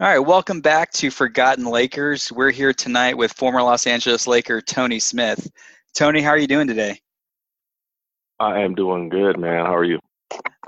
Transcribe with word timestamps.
All 0.00 0.08
right, 0.08 0.18
welcome 0.18 0.60
back 0.60 0.90
to 0.94 1.08
Forgotten 1.08 1.64
Lakers. 1.64 2.32
We're 2.32 2.50
here 2.50 2.72
tonight 2.72 3.16
with 3.16 3.32
former 3.34 3.62
Los 3.62 3.86
Angeles 3.86 4.26
Laker 4.26 4.60
Tony 4.60 4.98
Smith. 4.98 5.48
Tony, 5.94 6.20
how 6.20 6.30
are 6.30 6.36
you 6.36 6.48
doing 6.48 6.66
today? 6.66 6.98
I 8.40 8.58
am 8.62 8.74
doing 8.74 9.08
good, 9.08 9.38
man. 9.38 9.64
How 9.64 9.76
are 9.76 9.84
you? 9.84 10.00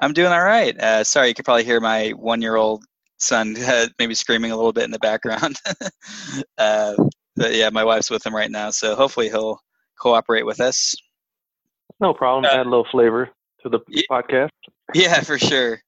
I'm 0.01 0.13
doing 0.13 0.31
all 0.31 0.45
right. 0.45 0.81
Uh, 0.81 1.03
sorry, 1.03 1.27
you 1.27 1.35
could 1.35 1.45
probably 1.45 1.65
hear 1.65 1.81
my 1.81 2.11
one-year-old 2.11 2.85
son 3.19 3.57
uh, 3.65 3.87
maybe 3.99 4.15
screaming 4.15 4.53
a 4.53 4.57
little 4.57 4.73
bit 4.73 4.85
in 4.85 4.93
the 4.93 4.99
background. 5.01 5.57
uh, 6.59 6.95
but 7.35 7.53
yeah, 7.53 7.69
my 7.71 7.83
wife's 7.83 8.11
with 8.11 8.25
him 8.25 8.35
right 8.35 8.53
now, 8.53 8.71
so 8.71 8.95
hopefully 8.95 9.29
he'll 9.29 9.59
cooperate 10.01 10.47
with 10.47 10.61
us. 10.61 10.95
No 11.99 12.15
problem. 12.15 12.45
Uh, 12.45 12.61
Add 12.61 12.67
a 12.67 12.71
little 12.71 12.87
flavor 12.93 13.31
to 13.63 13.69
the 13.69 13.81
yeah, 13.89 14.03
podcast. 14.09 14.51
Yeah, 14.95 15.21
for 15.23 15.37
sure. 15.37 15.83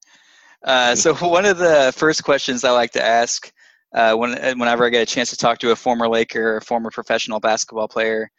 Uh, 0.65 0.95
so 0.95 1.15
one 1.29 1.45
of 1.45 1.59
the 1.59 1.93
first 1.97 2.25
questions 2.25 2.65
I 2.65 2.71
like 2.71 2.93
to 2.93 3.05
ask 3.05 3.51
uh, 3.95 4.15
when, 4.15 4.33
whenever 4.59 4.85
I 4.85 4.91
get 4.91 5.03
a 5.03 5.07
chance 5.07 5.31
to 5.31 5.37
talk 5.37 5.59
to 5.59 5.71
a 5.71 5.77
former 5.77 6.09
Laker 6.09 6.57
or 6.57 6.61
former 6.61 6.91
professional 6.91 7.41
basketball 7.41 7.89
player, 7.89 8.31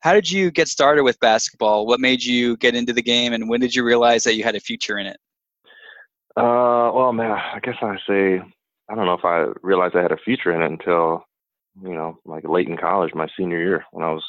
how 0.00 0.12
did 0.12 0.30
you 0.30 0.50
get 0.50 0.68
started 0.68 1.02
with 1.02 1.18
basketball? 1.20 1.86
What 1.86 2.00
made 2.00 2.22
you 2.22 2.56
get 2.58 2.74
into 2.74 2.92
the 2.92 3.02
game, 3.02 3.32
and 3.32 3.48
when 3.48 3.60
did 3.60 3.74
you 3.74 3.84
realize 3.84 4.22
that 4.24 4.34
you 4.34 4.44
had 4.44 4.54
a 4.54 4.60
future 4.60 4.98
in 4.98 5.06
it? 5.06 5.18
Uh, 6.36 6.92
well, 6.94 7.12
man, 7.12 7.32
I 7.32 7.58
guess 7.60 7.74
I 7.82 7.96
say 8.06 8.40
I 8.88 8.94
don't 8.94 9.06
know 9.06 9.14
if 9.14 9.24
I 9.24 9.46
realized 9.62 9.96
I 9.96 10.02
had 10.02 10.12
a 10.12 10.18
future 10.18 10.52
in 10.52 10.62
it 10.62 10.70
until 10.70 11.24
you 11.82 11.94
know, 11.94 12.18
like 12.24 12.44
late 12.48 12.68
in 12.68 12.76
college, 12.76 13.14
my 13.14 13.28
senior 13.36 13.58
year, 13.58 13.84
when 13.92 14.04
I 14.04 14.12
was, 14.12 14.24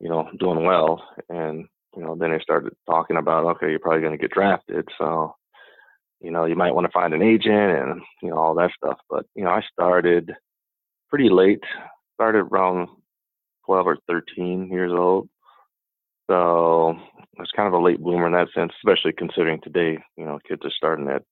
you 0.00 0.08
know, 0.08 0.28
doing 0.38 0.64
well, 0.64 1.02
and 1.28 1.66
you 1.96 2.02
know, 2.02 2.16
then 2.18 2.30
they 2.30 2.40
started 2.40 2.72
talking 2.88 3.16
about, 3.16 3.44
okay, 3.56 3.70
you're 3.70 3.78
probably 3.78 4.02
going 4.02 4.12
to 4.12 4.18
get 4.18 4.32
drafted, 4.32 4.88
so 4.98 5.34
you 6.20 6.30
know, 6.30 6.44
you 6.44 6.56
might 6.56 6.74
want 6.74 6.86
to 6.86 6.92
find 6.92 7.14
an 7.14 7.22
agent 7.22 7.54
and, 7.54 8.00
you 8.22 8.30
know, 8.30 8.36
all 8.36 8.54
that 8.54 8.70
stuff. 8.76 8.98
But, 9.08 9.26
you 9.34 9.44
know, 9.44 9.50
I 9.50 9.62
started 9.72 10.32
pretty 11.10 11.28
late, 11.28 11.62
started 12.14 12.46
around 12.50 12.88
12 13.66 13.86
or 13.86 13.98
13 14.08 14.68
years 14.70 14.92
old. 14.92 15.28
So 16.28 16.96
I 17.38 17.40
was 17.40 17.50
kind 17.54 17.68
of 17.68 17.74
a 17.74 17.82
late 17.82 18.00
bloomer 18.00 18.26
in 18.26 18.32
that 18.32 18.48
sense, 18.54 18.72
especially 18.76 19.12
considering 19.12 19.60
today, 19.60 19.98
you 20.16 20.24
know, 20.24 20.38
kids 20.48 20.62
are 20.64 20.72
starting 20.76 21.08
at 21.08 21.22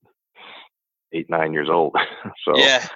eight, 1.13 1.29
nine 1.29 1.53
years 1.53 1.69
old. 1.71 1.97
so 2.45 2.57
yeah, 2.57 2.87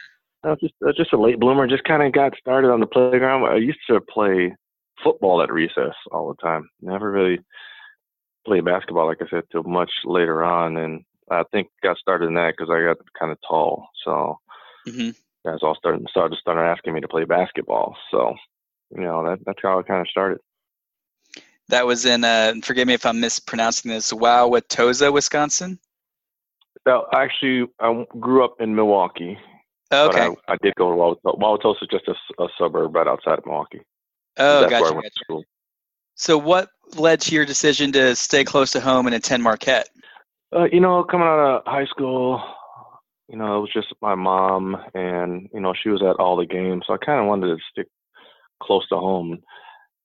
I 0.44 0.50
was 0.50 0.58
just 0.60 0.74
I 0.82 0.86
was 0.86 0.96
just 0.96 1.12
a 1.12 1.20
late 1.20 1.40
bloomer. 1.40 1.66
Just 1.66 1.84
kind 1.84 2.02
of 2.02 2.12
got 2.12 2.34
started 2.38 2.70
on 2.70 2.80
the 2.80 2.86
playground. 2.86 3.44
I 3.44 3.56
used 3.56 3.80
to 3.88 4.00
play 4.00 4.54
football 5.02 5.42
at 5.42 5.52
recess 5.52 5.94
all 6.12 6.28
the 6.28 6.42
time. 6.42 6.68
Never 6.80 7.10
really 7.10 7.40
played 8.46 8.64
basketball, 8.64 9.06
like 9.06 9.18
I 9.20 9.28
said, 9.28 9.44
till 9.50 9.64
much 9.64 9.90
later 10.04 10.44
on. 10.44 10.76
And 10.76 11.02
I 11.30 11.44
think 11.52 11.68
got 11.82 11.98
started 11.98 12.26
in 12.26 12.34
that 12.34 12.54
because 12.56 12.70
I 12.70 12.82
got 12.82 12.98
kind 13.18 13.32
of 13.32 13.38
tall. 13.46 13.88
So 14.04 14.38
mm-hmm. 14.86 15.10
guys 15.48 15.60
all 15.62 15.74
started 15.74 16.06
started 16.10 16.38
started 16.38 16.62
asking 16.62 16.94
me 16.94 17.00
to 17.00 17.08
play 17.08 17.24
basketball. 17.24 17.96
So 18.10 18.34
you 18.90 19.02
know 19.02 19.24
that 19.28 19.40
that's 19.44 19.60
how 19.62 19.78
it 19.78 19.86
kind 19.86 20.00
of 20.00 20.08
started. 20.08 20.38
That 21.68 21.86
was 21.86 22.06
in. 22.06 22.24
Uh, 22.24 22.54
forgive 22.62 22.86
me 22.86 22.94
if 22.94 23.04
I'm 23.04 23.20
mispronouncing 23.20 23.90
this. 23.90 24.12
Wauwatosa, 24.12 25.12
Wisconsin. 25.12 25.78
No, 26.86 27.06
actually, 27.12 27.68
I 27.80 28.06
grew 28.18 28.44
up 28.44 28.60
in 28.60 28.74
Milwaukee. 28.74 29.38
okay. 29.92 30.28
I, 30.48 30.52
I, 30.52 30.56
did 30.62 30.74
go 30.76 30.90
to 30.90 30.96
Wauwatosa. 30.96 31.38
Wauwatosa 31.38 31.82
is 31.82 31.88
just 31.90 32.08
a, 32.08 32.42
a, 32.42 32.48
suburb 32.58 32.94
right 32.94 33.06
outside 33.06 33.38
of 33.38 33.44
Milwaukee. 33.44 33.82
Oh, 34.38 34.60
that's 34.60 34.70
gotcha. 34.70 34.82
Where 34.82 34.92
I 34.92 34.94
went 34.94 35.04
gotcha. 35.04 35.10
to 35.10 35.24
school. 35.24 35.44
So, 36.14 36.38
what 36.38 36.70
led 36.96 37.20
to 37.22 37.34
your 37.34 37.44
decision 37.44 37.92
to 37.92 38.16
stay 38.16 38.44
close 38.44 38.70
to 38.72 38.80
home 38.80 39.06
and 39.06 39.14
attend 39.14 39.42
Marquette? 39.42 39.90
Uh, 40.54 40.64
you 40.72 40.80
know, 40.80 41.04
coming 41.04 41.26
out 41.26 41.56
of 41.56 41.62
high 41.66 41.84
school, 41.86 42.42
you 43.28 43.36
know, 43.36 43.58
it 43.58 43.60
was 43.60 43.72
just 43.72 43.92
my 44.00 44.14
mom, 44.14 44.76
and 44.94 45.48
you 45.52 45.60
know, 45.60 45.74
she 45.74 45.90
was 45.90 46.02
at 46.02 46.16
all 46.16 46.36
the 46.36 46.46
games, 46.46 46.84
so 46.86 46.94
I 46.94 46.96
kind 47.04 47.20
of 47.20 47.26
wanted 47.26 47.48
to 47.48 47.62
stick 47.70 47.86
close 48.62 48.88
to 48.88 48.96
home. 48.96 49.38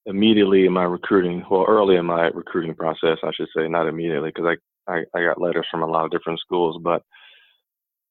Immediately 0.06 0.66
in 0.66 0.74
my 0.74 0.84
recruiting, 0.84 1.46
well, 1.50 1.66
early 1.66 1.96
in 1.96 2.06
my 2.06 2.28
recruiting 2.28 2.76
process, 2.76 3.20
I 3.24 3.32
should 3.34 3.48
say, 3.56 3.70
not 3.70 3.88
immediately, 3.88 4.32
because 4.36 4.58
I, 4.88 4.94
I 4.94 5.06
I 5.16 5.24
got 5.24 5.40
letters 5.40 5.66
from 5.72 5.82
a 5.82 5.88
lot 5.88 6.04
of 6.04 6.12
different 6.12 6.42
schools, 6.42 6.78
but 6.84 7.04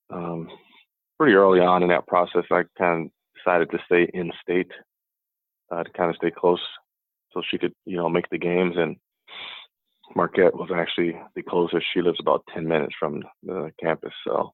um, 0.09 0.49
pretty 1.19 1.35
early 1.35 1.61
on 1.61 1.83
in 1.83 1.91
that 1.91 2.07
process, 2.07 2.45
I 2.51 2.63
kind 2.79 3.07
of 3.07 3.11
decided 3.37 3.71
to 3.73 3.79
stay 3.85 4.11
in 4.15 4.33
state 4.41 4.71
uh, 5.71 5.83
to 5.83 5.91
kind 5.93 6.09
of 6.09 6.17
stay 6.17 6.31
close, 6.31 6.63
so 7.33 7.43
she 7.51 7.59
could, 7.59 7.75
you 7.85 7.99
know, 7.99 8.09
make 8.09 8.31
the 8.31 8.39
games 8.39 8.77
and 8.79 8.97
Marquette 10.15 10.55
was 10.55 10.71
actually 10.75 11.19
the 11.35 11.43
closest. 11.43 11.87
She 11.93 12.03
lives 12.03 12.19
about 12.21 12.45
10 12.55 12.67
minutes 12.67 12.95
from 12.99 13.23
the 13.43 13.73
campus, 13.81 14.13
so 14.27 14.53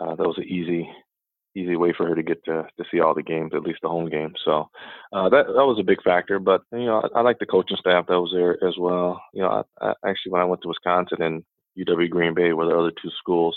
uh, 0.00 0.14
that 0.14 0.26
was 0.26 0.38
an 0.38 0.44
easy, 0.44 0.88
easy 1.54 1.76
way 1.76 1.92
for 1.96 2.06
her 2.06 2.14
to 2.14 2.22
get 2.22 2.44
to 2.44 2.66
to 2.76 2.84
see 2.90 3.00
all 3.00 3.14
the 3.14 3.22
games, 3.22 3.52
at 3.54 3.62
least 3.62 3.80
the 3.82 3.88
home 3.88 4.08
games. 4.10 4.38
So 4.44 4.68
uh, 5.12 5.28
that 5.28 5.46
that 5.46 5.66
was 5.66 5.78
a 5.80 5.84
big 5.84 6.02
factor. 6.02 6.38
But 6.38 6.62
you 6.72 6.86
know, 6.86 7.02
I, 7.14 7.18
I 7.18 7.22
like 7.22 7.38
the 7.38 7.46
coaching 7.46 7.76
staff 7.78 8.06
that 8.06 8.20
was 8.20 8.32
there 8.32 8.52
as 8.66 8.74
well. 8.78 9.22
You 9.32 9.42
know, 9.42 9.64
I, 9.80 9.88
I, 9.88 9.92
actually 10.08 10.32
when 10.32 10.42
I 10.42 10.46
went 10.46 10.62
to 10.62 10.68
Wisconsin 10.68 11.22
and 11.22 11.44
UW 11.78 12.10
Green 12.10 12.34
Bay 12.34 12.52
were 12.52 12.66
the 12.66 12.78
other 12.78 12.92
two 13.02 13.10
schools 13.18 13.56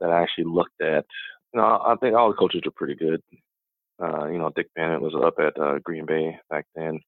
that 0.00 0.10
I 0.10 0.22
actually 0.22 0.44
looked 0.44 0.80
at. 0.80 1.04
You 1.52 1.60
know, 1.60 1.82
I 1.84 1.94
think 2.00 2.14
all 2.14 2.28
the 2.28 2.36
coaches 2.36 2.62
are 2.66 2.72
pretty 2.72 2.94
good. 2.94 3.20
Uh, 4.02 4.26
you 4.28 4.38
know, 4.38 4.50
Dick 4.54 4.68
Bennett 4.74 5.02
was 5.02 5.14
up 5.14 5.34
at 5.38 5.60
uh, 5.60 5.78
Green 5.80 6.06
Bay 6.06 6.38
back 6.48 6.64
then. 6.74 7.00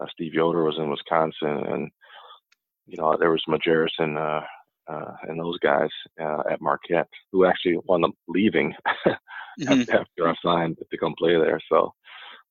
Uh, 0.00 0.06
Steve 0.12 0.32
Yoder 0.32 0.64
was 0.64 0.76
in 0.78 0.90
Wisconsin, 0.90 1.66
and 1.68 1.90
you 2.86 2.96
know, 2.96 3.16
there 3.18 3.30
was 3.30 3.42
Majerus 3.48 3.88
and 3.98 4.18
uh, 4.18 4.42
uh, 4.86 5.12
and 5.22 5.40
those 5.40 5.58
guys 5.60 5.88
uh, 6.20 6.42
at 6.50 6.60
Marquette 6.60 7.08
who 7.32 7.44
actually 7.44 7.78
wound 7.86 8.04
up 8.04 8.10
leaving 8.28 8.74
mm-hmm. 9.06 9.80
after 9.90 10.28
I 10.28 10.34
signed 10.44 10.78
to 10.90 10.98
come 10.98 11.14
play 11.18 11.36
there. 11.36 11.60
So, 11.70 11.92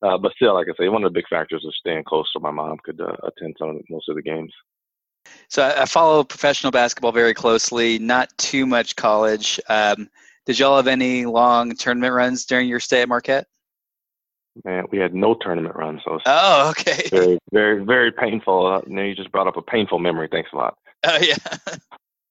uh, 0.02 0.18
but 0.18 0.34
still, 0.36 0.56
like 0.56 0.68
I 0.68 0.74
say, 0.78 0.90
one 0.90 1.04
of 1.04 1.14
the 1.14 1.18
big 1.18 1.28
factors 1.30 1.62
was 1.64 1.76
staying 1.80 2.04
close 2.06 2.30
so 2.34 2.40
my 2.40 2.52
mom 2.52 2.78
could 2.84 3.00
uh, 3.00 3.16
attend 3.24 3.56
some 3.60 3.70
of 3.70 3.76
the, 3.76 3.84
most 3.90 4.10
of 4.10 4.16
the 4.16 4.22
games. 4.22 4.54
So 5.48 5.64
I 5.64 5.86
follow 5.86 6.24
professional 6.24 6.72
basketball 6.72 7.14
very 7.14 7.34
closely. 7.34 7.98
Not 7.98 8.36
too 8.38 8.66
much 8.66 8.96
college. 8.96 9.60
Um, 9.70 10.10
did 10.46 10.60
y'all 10.60 10.76
have 10.76 10.88
any 10.88 11.26
long 11.26 11.76
tournament 11.76 12.14
runs 12.14 12.46
during 12.46 12.68
your 12.68 12.82
stay 12.82 13.02
at 13.02 13.08
Marquette? 13.08 13.48
Man, 14.64 14.86
we 14.92 15.00
had 15.00 15.14
no 15.14 15.34
tournament 15.34 15.76
runs. 15.76 16.02
So 16.06 16.20
oh, 16.26 16.70
okay. 16.78 17.08
Very, 17.10 17.40
very, 17.52 17.84
very 17.84 18.12
painful. 18.12 18.68
Uh, 18.68 18.82
you, 18.88 19.02
you 19.02 19.16
just 19.16 19.32
brought 19.32 19.48
up 19.48 19.58
a 19.58 19.62
painful 19.62 20.00
memory. 20.00 20.28
Thanks 20.32 20.50
a 20.54 20.56
lot. 20.56 20.78
Oh 21.06 21.18
yeah. 21.18 21.36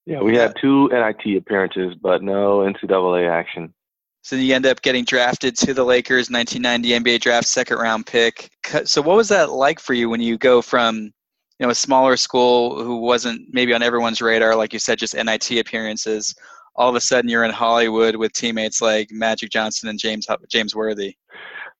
yeah, 0.06 0.20
we 0.22 0.34
had 0.34 0.54
two 0.58 0.88
NIT 0.88 1.36
appearances, 1.36 1.94
but 1.94 2.22
no 2.22 2.60
NCAA 2.60 3.30
action. 3.30 3.74
So 4.22 4.36
you 4.36 4.54
end 4.54 4.64
up 4.64 4.80
getting 4.80 5.04
drafted 5.04 5.56
to 5.56 5.74
the 5.74 5.84
Lakers, 5.84 6.30
1990 6.30 7.04
NBA 7.04 7.20
draft, 7.20 7.46
second 7.46 7.76
round 7.76 8.06
pick. 8.06 8.50
So 8.84 9.02
what 9.02 9.16
was 9.16 9.28
that 9.28 9.50
like 9.50 9.78
for 9.78 9.94
you 9.94 10.08
when 10.08 10.22
you 10.22 10.38
go 10.38 10.62
from 10.62 11.12
you 11.58 11.66
know 11.66 11.70
a 11.70 11.74
smaller 11.74 12.16
school 12.16 12.82
who 12.82 12.96
wasn't 12.96 13.52
maybe 13.52 13.74
on 13.74 13.82
everyone's 13.82 14.22
radar, 14.22 14.56
like 14.56 14.72
you 14.72 14.78
said, 14.78 14.98
just 14.98 15.14
NIT 15.14 15.50
appearances? 15.50 16.34
All 16.76 16.88
of 16.88 16.94
a 16.94 17.00
sudden, 17.00 17.28
you're 17.28 17.44
in 17.44 17.50
Hollywood 17.50 18.16
with 18.16 18.32
teammates 18.32 18.80
like 18.80 19.10
Magic 19.10 19.50
Johnson 19.50 19.90
and 19.90 19.98
James 19.98 20.26
James 20.48 20.74
Worthy. 20.74 21.16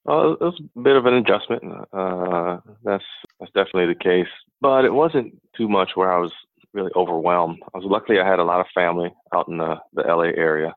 Well, 0.05 0.33
it 0.33 0.41
was 0.41 0.59
a 0.75 0.79
bit 0.81 0.95
of 0.97 1.05
an 1.05 1.13
adjustment. 1.15 1.63
Uh, 1.93 2.57
that's 2.83 3.03
that's 3.39 3.51
definitely 3.53 3.93
the 3.93 4.03
case, 4.03 4.27
but 4.61 4.83
it 4.85 4.93
wasn't 4.93 5.33
too 5.55 5.69
much 5.69 5.91
where 5.95 6.11
I 6.11 6.19
was 6.19 6.31
really 6.73 6.91
overwhelmed. 6.95 7.59
I 7.73 7.77
was 7.77 7.87
luckily 7.89 8.19
I 8.19 8.27
had 8.29 8.39
a 8.39 8.43
lot 8.43 8.59
of 8.59 8.65
family 8.75 9.13
out 9.33 9.47
in 9.47 9.57
the 9.57 9.75
the 9.93 10.03
LA 10.03 10.31
area 10.35 10.73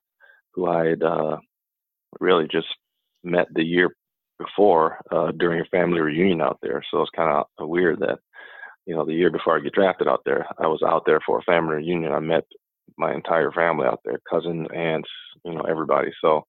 who 0.55 0.67
I 0.69 0.87
had 0.87 1.03
uh, 1.03 1.39
really 2.21 2.47
just 2.51 2.69
met 3.25 3.49
the 3.55 3.65
year 3.65 3.91
before 4.39 4.99
uh, 5.11 5.33
during 5.33 5.61
a 5.61 5.65
family 5.77 6.01
reunion 6.01 6.41
out 6.41 6.59
there. 6.63 6.83
So 6.91 7.03
it's 7.03 7.11
kind 7.17 7.31
of 7.59 7.69
weird 7.69 7.99
that 8.01 8.19
you 8.87 8.95
know 8.95 9.05
the 9.05 9.15
year 9.15 9.31
before 9.31 9.57
I 9.57 9.61
get 9.61 9.75
drafted 9.75 10.07
out 10.09 10.23
there, 10.25 10.47
I 10.59 10.69
was 10.69 10.83
out 10.87 11.03
there 11.05 11.21
for 11.27 11.39
a 11.39 11.43
family 11.43 11.77
reunion. 11.77 12.13
I 12.13 12.21
met 12.21 12.45
my 12.97 13.13
entire 13.13 13.51
family 13.51 13.87
out 13.87 14.01
there, 14.05 14.21
cousins, 14.31 14.69
aunts, 14.75 15.09
you 15.45 15.53
know, 15.55 15.63
everybody. 15.63 16.11
So 16.21 16.47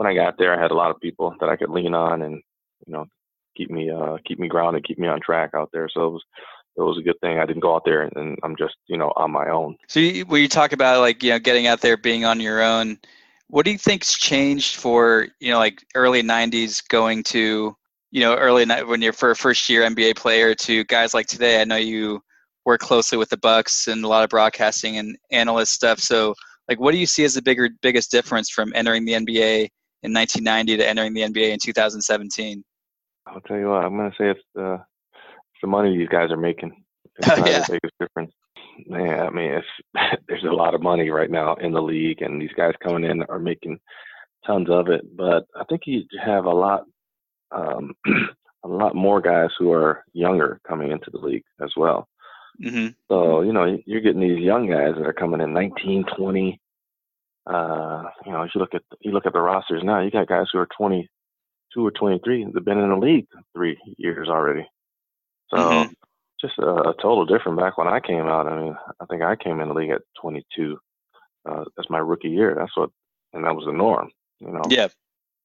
when 0.00 0.10
I 0.10 0.14
got 0.14 0.38
there, 0.38 0.58
I 0.58 0.62
had 0.62 0.70
a 0.70 0.74
lot 0.74 0.90
of 0.90 0.98
people 0.98 1.34
that 1.40 1.50
I 1.50 1.56
could 1.56 1.68
lean 1.68 1.92
on 1.92 2.22
and 2.22 2.40
you 2.86 2.92
know 2.92 3.04
keep 3.54 3.70
me 3.70 3.90
uh, 3.90 4.16
keep 4.24 4.38
me 4.38 4.48
grounded, 4.48 4.82
keep 4.82 4.98
me 4.98 5.06
on 5.06 5.20
track 5.20 5.50
out 5.54 5.68
there. 5.74 5.90
So 5.90 6.06
it 6.06 6.10
was 6.12 6.22
it 6.78 6.80
was 6.80 6.96
a 6.96 7.02
good 7.02 7.20
thing. 7.20 7.38
I 7.38 7.44
didn't 7.44 7.60
go 7.60 7.74
out 7.74 7.82
there 7.84 8.08
and, 8.16 8.38
I'm 8.42 8.56
just 8.56 8.76
you 8.86 8.96
know 8.96 9.12
on 9.16 9.30
my 9.30 9.50
own. 9.50 9.76
So 9.88 10.00
you, 10.00 10.24
when 10.24 10.40
you 10.40 10.48
talk 10.48 10.72
about 10.72 11.00
like 11.00 11.22
you 11.22 11.32
know 11.32 11.38
getting 11.38 11.66
out 11.66 11.82
there, 11.82 11.98
being 11.98 12.24
on 12.24 12.40
your 12.40 12.62
own, 12.62 12.98
what 13.48 13.66
do 13.66 13.72
you 13.72 13.76
think's 13.76 14.16
changed 14.16 14.76
for 14.76 15.28
you 15.38 15.50
know 15.50 15.58
like 15.58 15.84
early 15.94 16.22
'90s 16.22 16.80
going 16.88 17.22
to 17.24 17.76
you 18.10 18.20
know 18.22 18.34
early 18.36 18.64
when 18.86 19.02
you're 19.02 19.12
for 19.12 19.32
a 19.32 19.36
first 19.36 19.68
year 19.68 19.82
NBA 19.82 20.16
player 20.16 20.54
to 20.54 20.82
guys 20.84 21.12
like 21.12 21.26
today? 21.26 21.60
I 21.60 21.64
know 21.64 21.76
you 21.76 22.22
work 22.64 22.80
closely 22.80 23.18
with 23.18 23.28
the 23.28 23.36
Bucks 23.36 23.86
and 23.86 24.02
a 24.02 24.08
lot 24.08 24.24
of 24.24 24.30
broadcasting 24.30 24.96
and 24.96 25.18
analyst 25.30 25.74
stuff. 25.74 25.98
So 25.98 26.34
like, 26.70 26.80
what 26.80 26.92
do 26.92 26.96
you 26.96 27.06
see 27.06 27.24
as 27.24 27.34
the 27.34 27.42
bigger 27.42 27.68
biggest 27.82 28.10
difference 28.10 28.48
from 28.48 28.72
entering 28.74 29.04
the 29.04 29.12
NBA 29.12 29.68
in 30.02 30.12
1990 30.12 30.78
to 30.78 30.88
entering 30.88 31.14
the 31.14 31.22
NBA 31.22 31.52
in 31.52 31.58
2017? 31.58 32.64
I'll 33.26 33.40
tell 33.42 33.58
you 33.58 33.68
what, 33.68 33.84
I'm 33.84 33.96
going 33.96 34.10
to 34.10 34.16
say 34.16 34.30
it's 34.30 34.40
the, 34.54 34.74
it's 34.74 35.60
the 35.62 35.68
money 35.68 35.96
these 35.96 36.08
guys 36.08 36.30
are 36.30 36.36
making. 36.36 36.84
It's 37.16 37.28
oh, 37.30 37.36
yeah. 37.36 37.60
the 37.60 37.78
biggest 37.82 37.98
difference. 38.00 38.32
Man, 38.86 39.20
I 39.20 39.30
mean, 39.30 39.50
it's 39.52 40.22
there's 40.28 40.44
a 40.44 40.52
lot 40.52 40.74
of 40.74 40.82
money 40.82 41.10
right 41.10 41.30
now 41.30 41.54
in 41.56 41.72
the 41.72 41.82
league, 41.82 42.22
and 42.22 42.40
these 42.40 42.52
guys 42.56 42.72
coming 42.82 43.04
in 43.04 43.22
are 43.24 43.38
making 43.38 43.78
tons 44.46 44.68
of 44.70 44.88
it, 44.88 45.16
but 45.16 45.46
I 45.54 45.64
think 45.64 45.82
you 45.84 46.02
have 46.24 46.46
a 46.46 46.50
lot, 46.50 46.84
um, 47.52 47.92
a 48.64 48.68
lot 48.68 48.94
more 48.94 49.20
guys 49.20 49.50
who 49.58 49.72
are 49.72 50.04
younger 50.12 50.60
coming 50.66 50.90
into 50.90 51.10
the 51.10 51.18
league 51.18 51.44
as 51.62 51.70
well. 51.76 52.08
Mm-hmm. 52.62 52.88
So 53.08 53.42
you 53.42 53.52
know 53.52 53.78
you're 53.86 54.00
getting 54.00 54.20
these 54.20 54.38
young 54.38 54.68
guys 54.68 54.94
that 54.96 55.06
are 55.06 55.12
coming 55.12 55.40
in 55.40 55.52
19, 55.52 56.04
20. 56.16 56.60
Uh, 57.46 58.04
you 58.24 58.32
know, 58.32 58.42
if 58.42 58.50
you 58.54 58.60
look 58.60 58.74
at 58.74 58.82
you 59.00 59.12
look 59.12 59.26
at 59.26 59.32
the 59.32 59.40
rosters 59.40 59.82
now, 59.82 60.00
you 60.00 60.10
got 60.10 60.28
guys 60.28 60.46
who 60.52 60.58
are 60.58 60.68
22 60.76 61.08
or 61.76 61.90
23 61.90 62.44
that 62.44 62.54
have 62.54 62.64
been 62.64 62.78
in 62.78 62.90
the 62.90 62.96
league 62.96 63.26
three 63.54 63.78
years 63.96 64.28
already. 64.28 64.66
So 65.48 65.56
mm-hmm. 65.56 65.92
just 66.40 66.58
a, 66.58 66.90
a, 66.90 66.94
total 67.00 67.26
different 67.26 67.58
back 67.58 67.76
when 67.76 67.88
I 67.88 67.98
came 67.98 68.26
out. 68.26 68.46
I 68.46 68.60
mean, 68.60 68.76
I 69.00 69.06
think 69.06 69.22
I 69.22 69.36
came 69.36 69.60
in 69.60 69.68
the 69.68 69.74
league 69.74 69.90
at 69.90 70.02
22. 70.20 70.78
Uh, 71.48 71.64
that's 71.76 71.90
my 71.90 71.98
rookie 71.98 72.28
year. 72.28 72.54
That's 72.56 72.76
what, 72.76 72.90
and 73.32 73.44
that 73.44 73.56
was 73.56 73.64
the 73.66 73.72
norm. 73.72 74.10
You 74.38 74.52
know. 74.52 74.62
Yeah. 74.68 74.88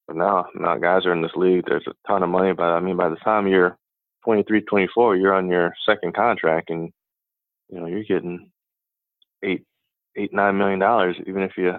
But 0.08 0.18
now, 0.18 0.46
now 0.54 0.78
guys 0.78 1.06
are 1.06 1.14
in 1.14 1.22
this 1.22 1.36
league. 1.36 1.66
There's 1.66 1.88
a 1.88 2.08
ton 2.08 2.22
of 2.22 2.30
money, 2.30 2.54
but 2.54 2.66
I 2.66 2.80
mean, 2.80 2.98
by 2.98 3.10
the 3.10 3.16
time 3.16 3.48
you're 3.48 3.78
23, 4.24 4.62
24, 4.62 5.16
you're 5.16 5.34
on 5.34 5.50
your 5.50 5.74
second 5.88 6.14
contract, 6.14 6.70
and 6.70 6.92
you 7.70 7.80
know 7.80 7.88
you're 7.88 8.04
getting 8.04 8.52
eight, 9.44 9.64
eight, 10.16 10.34
nine 10.34 10.58
million 10.58 10.80
dollars, 10.80 11.16
even 11.28 11.42
if 11.42 11.52
you 11.58 11.74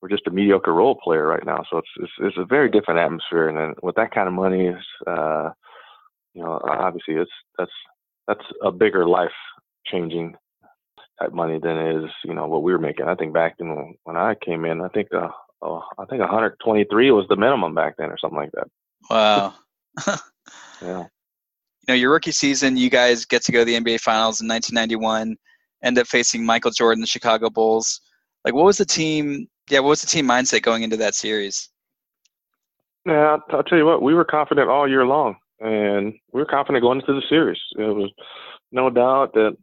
were 0.00 0.08
just 0.08 0.26
a 0.26 0.30
mediocre 0.30 0.72
role 0.72 0.98
player 1.02 1.26
right 1.26 1.44
now. 1.44 1.64
So 1.70 1.78
it's 1.78 1.88
it's, 2.00 2.12
it's 2.20 2.36
a 2.38 2.44
very 2.44 2.70
different 2.70 3.00
atmosphere, 3.00 3.48
and 3.48 3.56
then 3.56 3.74
with 3.82 3.96
that 3.96 4.12
kind 4.12 4.28
of 4.28 4.34
money, 4.34 4.66
is 4.66 4.84
uh, 5.06 5.50
you 6.34 6.42
know, 6.42 6.60
obviously 6.64 7.14
it's 7.14 7.30
that's 7.58 7.72
that's 8.26 8.44
a 8.62 8.72
bigger 8.72 9.06
life 9.06 9.30
changing 9.86 10.34
type 11.20 11.32
money 11.32 11.58
than 11.62 12.04
is 12.04 12.10
you 12.24 12.34
know 12.34 12.48
what 12.48 12.62
we 12.62 12.72
were 12.72 12.78
making. 12.78 13.06
I 13.06 13.14
think 13.14 13.32
back 13.32 13.56
in 13.58 13.96
when 14.04 14.16
I 14.16 14.34
came 14.34 14.64
in, 14.64 14.80
I 14.80 14.88
think 14.88 15.08
uh, 15.14 15.28
oh, 15.62 15.82
I 15.98 16.04
think 16.06 16.20
123 16.20 17.10
was 17.12 17.26
the 17.28 17.36
minimum 17.36 17.74
back 17.74 17.96
then, 17.96 18.10
or 18.10 18.18
something 18.18 18.38
like 18.38 18.52
that. 18.52 18.68
Wow. 19.10 19.54
yeah. 20.82 21.04
You 21.82 21.88
know, 21.88 21.94
your 21.94 22.12
rookie 22.12 22.32
season, 22.32 22.76
you 22.76 22.90
guys 22.90 23.24
get 23.24 23.42
to 23.44 23.52
go 23.52 23.60
to 23.60 23.64
the 23.64 23.74
NBA 23.74 24.00
Finals 24.00 24.40
in 24.40 24.48
1991, 24.48 25.36
end 25.82 25.98
up 25.98 26.06
facing 26.06 26.44
Michael 26.44 26.70
Jordan, 26.70 27.00
the 27.00 27.06
Chicago 27.06 27.50
Bulls. 27.50 28.00
Like, 28.44 28.54
what 28.54 28.64
was 28.64 28.78
the 28.78 28.84
team? 28.84 29.46
Yeah, 29.70 29.80
what 29.80 29.90
was 29.90 30.00
the 30.00 30.06
team 30.06 30.26
mindset 30.26 30.62
going 30.62 30.82
into 30.82 30.96
that 30.98 31.14
series? 31.14 31.68
Yeah, 33.06 33.38
I'll 33.50 33.62
tell 33.64 33.78
you 33.78 33.86
what, 33.86 34.02
we 34.02 34.14
were 34.14 34.24
confident 34.24 34.68
all 34.68 34.88
year 34.88 35.04
long, 35.04 35.36
and 35.60 36.14
we 36.32 36.40
were 36.40 36.46
confident 36.46 36.82
going 36.82 37.00
into 37.00 37.14
the 37.14 37.26
series. 37.28 37.58
It 37.76 37.82
was 37.82 38.10
no 38.70 38.90
doubt 38.90 39.34
that 39.34 39.56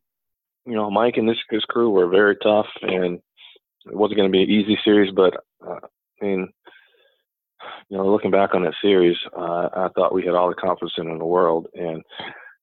you 0.65 0.75
know 0.75 0.91
Mike 0.91 1.15
and 1.17 1.27
his, 1.27 1.37
his 1.49 1.63
crew 1.65 1.89
were 1.89 2.07
very 2.07 2.35
tough, 2.43 2.67
and 2.81 3.19
it 3.85 3.95
wasn't 3.95 4.17
going 4.17 4.29
to 4.29 4.31
be 4.31 4.43
an 4.43 4.49
easy 4.49 4.77
series, 4.83 5.13
but 5.13 5.35
uh, 5.65 5.79
I 6.21 6.25
mean, 6.25 6.49
you 7.89 7.97
know, 7.97 8.09
looking 8.09 8.31
back 8.31 8.53
on 8.53 8.63
that 8.63 8.75
series, 8.81 9.17
uh, 9.37 9.69
I 9.73 9.89
thought 9.95 10.13
we 10.13 10.25
had 10.25 10.35
all 10.35 10.49
the 10.49 10.55
confidence 10.55 10.93
in 10.97 11.17
the 11.17 11.25
world, 11.25 11.67
and 11.73 12.03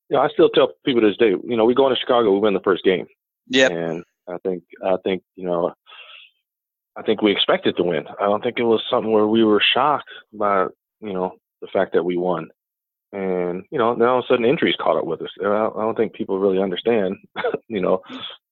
you 0.08 0.16
know, 0.16 0.20
I 0.20 0.28
still 0.28 0.50
tell 0.50 0.72
people 0.84 1.00
to 1.00 1.08
this 1.08 1.16
day, 1.16 1.30
you 1.30 1.56
know, 1.56 1.64
we 1.64 1.74
go 1.74 1.88
into 1.88 1.98
Chicago, 1.98 2.32
we 2.32 2.38
win 2.40 2.54
the 2.54 2.60
first 2.60 2.84
game. 2.84 3.06
Yeah. 3.48 3.68
And 3.68 4.04
I 4.28 4.38
think, 4.44 4.64
I 4.84 4.96
think, 5.04 5.22
you 5.36 5.46
know, 5.46 5.72
I 6.96 7.02
think 7.02 7.22
we 7.22 7.32
expected 7.32 7.76
to 7.76 7.82
win. 7.82 8.04
I 8.20 8.24
don't 8.24 8.42
think 8.42 8.58
it 8.58 8.64
was 8.64 8.82
something 8.90 9.12
where 9.12 9.26
we 9.26 9.44
were 9.44 9.62
shocked 9.74 10.08
by, 10.32 10.66
you 11.00 11.12
know, 11.12 11.34
the 11.60 11.68
fact 11.68 11.92
that 11.92 12.04
we 12.04 12.16
won. 12.16 12.48
And 13.12 13.64
you 13.70 13.78
know, 13.78 13.94
now 13.94 14.14
all 14.14 14.18
of 14.18 14.24
a 14.24 14.28
sudden 14.28 14.44
injuries 14.44 14.74
caught 14.80 14.98
up 14.98 15.06
with 15.06 15.22
us. 15.22 15.30
I 15.40 15.70
don't 15.74 15.96
think 15.96 16.12
people 16.12 16.38
really 16.38 16.60
understand, 16.60 17.16
you 17.68 17.80
know, 17.80 18.02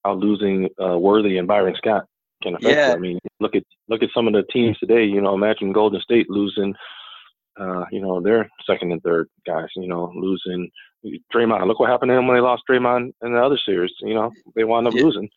how 0.05 0.14
losing 0.14 0.69
uh, 0.82 0.96
Worthy 0.96 1.38
and 1.38 1.49
Byron 1.49 1.75
Scott 1.76 2.05
can 2.43 2.55
affect 2.55 2.75
yeah. 2.75 2.88
you. 2.88 2.94
I 2.94 2.99
mean, 2.99 3.19
look 3.41 3.56
at 3.56 3.64
look 3.88 4.02
at 4.02 4.11
some 4.14 4.26
of 4.26 4.32
the 4.32 4.44
teams 4.52 4.79
today. 4.79 5.05
You 5.05 5.20
know, 5.20 5.35
imagine 5.35 5.73
Golden 5.73 6.00
State 6.00 6.31
losing, 6.31 6.75
uh, 7.58 7.84
you 7.90 8.00
know, 8.00 8.20
their 8.20 8.48
second 8.66 8.92
and 8.92 9.02
third 9.02 9.28
guys. 9.46 9.68
You 9.76 9.88
know, 9.88 10.12
losing 10.14 10.70
Draymond. 11.34 11.66
Look 11.66 11.80
what 11.80 11.90
happened 11.90 12.10
to 12.10 12.14
them 12.14 12.26
when 12.26 12.36
they 12.36 12.40
lost 12.40 12.62
Draymond 12.68 13.12
in 13.22 13.32
the 13.32 13.42
other 13.42 13.58
series. 13.64 13.92
You 14.00 14.14
know, 14.14 14.30
they 14.54 14.64
wound 14.64 14.86
up 14.86 14.94
yeah. 14.94 15.02
losing 15.02 15.28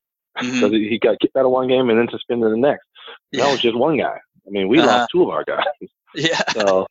mm-hmm. 0.44 0.74
he 0.74 1.00
got 1.00 1.20
kicked 1.20 1.36
out 1.36 1.46
of 1.46 1.52
one 1.52 1.68
game 1.68 1.90
and 1.90 2.00
then 2.00 2.08
suspended 2.12 2.52
the 2.52 2.58
next. 2.58 2.86
Yeah. 3.32 3.46
That 3.46 3.52
was 3.52 3.62
just 3.62 3.78
one 3.78 3.98
guy. 3.98 4.18
I 4.46 4.50
mean, 4.50 4.68
we 4.68 4.80
uh-huh. 4.80 4.88
lost 4.88 5.10
two 5.12 5.24
of 5.24 5.30
our 5.30 5.44
guys. 5.44 5.64
Yeah. 6.16 6.42
So, 6.54 6.88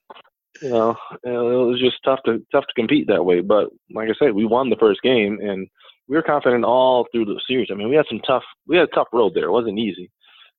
you 0.63 0.69
know, 0.69 0.95
it 1.25 1.31
was 1.31 1.81
just 1.81 1.97
tough 2.05 2.21
to 2.27 2.47
tough 2.53 2.67
to 2.67 2.75
compete 2.77 3.09
that 3.09 3.25
way. 3.25 3.41
But 3.41 3.71
like 3.93 4.09
I 4.09 4.13
said, 4.17 4.35
we 4.35 4.45
won 4.45 4.69
the 4.69 4.77
first 4.77 5.01
game 5.03 5.41
and 5.41 5.67
we 6.07 6.17
were 6.17 6.23
confident 6.23 6.65
all 6.65 7.07
through 7.11 7.25
the 7.25 7.41
series. 7.49 7.69
I 7.73 7.75
mean, 7.75 7.89
we 7.89 7.97
had 7.97 8.05
some 8.09 8.21
tough, 8.21 8.45
we 8.69 8.77
had 8.77 8.89
a 8.89 8.95
tough 8.95 9.09
road 9.13 9.33
there. 9.35 9.47
It 9.47 9.53
wasn't 9.53 9.81
easy. 9.81 10.11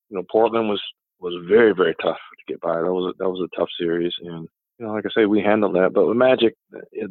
You 0.10 0.18
know, 0.18 0.24
Portland 0.30 0.68
was 0.68 0.82
was 1.20 1.34
very 1.48 1.74
very 1.74 1.96
tough 2.02 2.18
to 2.18 2.52
get 2.52 2.60
by. 2.60 2.74
That 2.74 2.92
was 2.92 3.14
a, 3.14 3.24
that 3.24 3.30
was 3.30 3.48
a 3.48 3.58
tough 3.58 3.70
series, 3.80 4.14
and 4.22 4.50
you 4.80 4.86
know, 4.86 4.94
like 4.94 5.06
I 5.06 5.10
say, 5.14 5.26
we 5.26 5.42
handled 5.42 5.76
that. 5.76 5.94
But 5.94 6.08
with 6.08 6.18
Magic, 6.18 6.56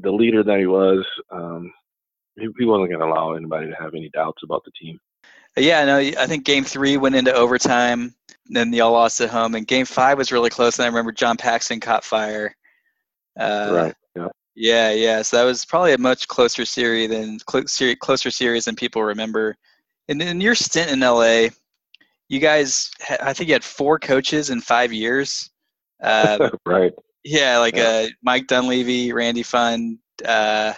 the 0.01 0.11
leader 0.11 0.43
that 0.43 0.59
he 0.59 0.67
was, 0.67 1.05
um, 1.31 1.73
he, 2.37 2.49
he 2.59 2.65
wasn't 2.65 2.91
going 2.91 3.01
to 3.01 3.07
allow 3.07 3.35
anybody 3.35 3.69
to 3.69 3.77
have 3.77 3.95
any 3.95 4.11
doubts 4.11 4.43
about 4.45 4.63
the 4.65 4.71
team. 4.81 4.99
Yeah, 5.57 5.85
no, 5.87 5.99
I 5.99 6.27
think 6.27 6.45
Game 6.45 6.65
Three 6.65 6.97
went 6.99 7.15
into 7.15 7.33
overtime. 7.33 8.15
Then 8.47 8.73
y'all 8.73 8.93
lost 8.93 9.21
at 9.23 9.31
home, 9.31 9.55
and 9.55 9.67
Game 9.67 9.87
Five 9.87 10.19
was 10.19 10.31
really 10.31 10.51
close. 10.51 10.79
And 10.79 10.85
I 10.85 10.89
remember 10.89 11.13
John 11.13 11.37
Paxson 11.37 11.81
caught 11.81 12.05
fire. 12.05 12.55
Uh, 13.39 13.71
right. 13.73 13.95
Yeah. 14.15 14.29
Yeah, 14.55 14.91
yeah. 14.93 15.23
So 15.23 15.39
that 15.39 15.45
was 15.45 15.65
probably 15.65 15.95
a 15.95 15.99
much 15.99 16.29
closer 16.29 16.65
series 16.65 17.09
than 17.11 17.39
closer 17.41 18.31
series 18.31 18.65
than 18.67 18.77
people 18.77 19.03
remember. 19.03 19.57
And 20.09 20.21
in 20.21 20.41
your 20.41 20.55
stint 20.55 20.91
in 20.91 21.01
LA, 21.01 21.49
you 22.29 22.39
guys, 22.39 22.91
I 23.21 23.33
think 23.33 23.49
you 23.49 23.55
had 23.55 23.65
four 23.65 23.99
coaches 23.99 24.51
in 24.51 24.61
five 24.61 24.93
years. 24.93 25.51
Uh, 26.03 26.51
right. 26.67 26.93
Yeah, 27.27 27.59
like 27.59 27.77
yeah. 27.77 28.07
Uh, 28.07 28.09
Mike 28.23 28.47
Dunleavy, 28.47 29.13
Randy 29.13 29.43
Pfund, 29.43 29.99
uh, 30.25 30.73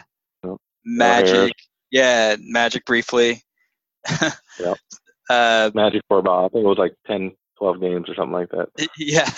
Magic. 0.85 1.53
Yeah, 1.91 2.37
Magic 2.41 2.85
briefly. 2.85 3.43
yeah. 4.59 4.75
Uh, 5.31 5.71
Magic 5.75 6.03
for 6.09 6.19
about, 6.19 6.47
I 6.47 6.49
think 6.49 6.65
it 6.65 6.69
was 6.69 6.79
like 6.79 6.95
10, 7.07 7.33
12 7.59 7.81
games 7.81 8.09
or 8.09 8.15
something 8.15 8.33
like 8.33 8.49
that. 8.51 8.69
Yeah. 8.99 9.31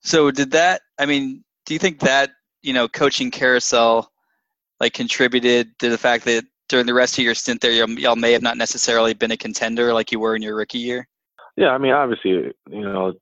So 0.00 0.30
did 0.30 0.52
that, 0.52 0.82
I 0.98 1.06
mean, 1.06 1.44
do 1.66 1.74
you 1.74 1.80
think 1.80 2.00
that 2.00 2.30
you 2.66 2.72
know, 2.72 2.88
coaching 2.88 3.30
carousel 3.30 4.10
like 4.80 4.92
contributed 4.92 5.78
to 5.78 5.88
the 5.88 5.96
fact 5.96 6.24
that 6.24 6.44
during 6.68 6.84
the 6.84 6.92
rest 6.92 7.16
of 7.16 7.24
your 7.24 7.34
stint 7.34 7.60
there, 7.60 7.70
y'all 7.70 8.16
may 8.16 8.32
have 8.32 8.42
not 8.42 8.56
necessarily 8.56 9.14
been 9.14 9.30
a 9.30 9.36
contender 9.36 9.94
like 9.94 10.10
you 10.10 10.18
were 10.18 10.34
in 10.34 10.42
your 10.42 10.56
rookie 10.56 10.78
year? 10.78 11.06
Yeah, 11.56 11.68
I 11.68 11.78
mean, 11.78 11.92
obviously, 11.92 12.30
you 12.30 12.80
know, 12.80 13.14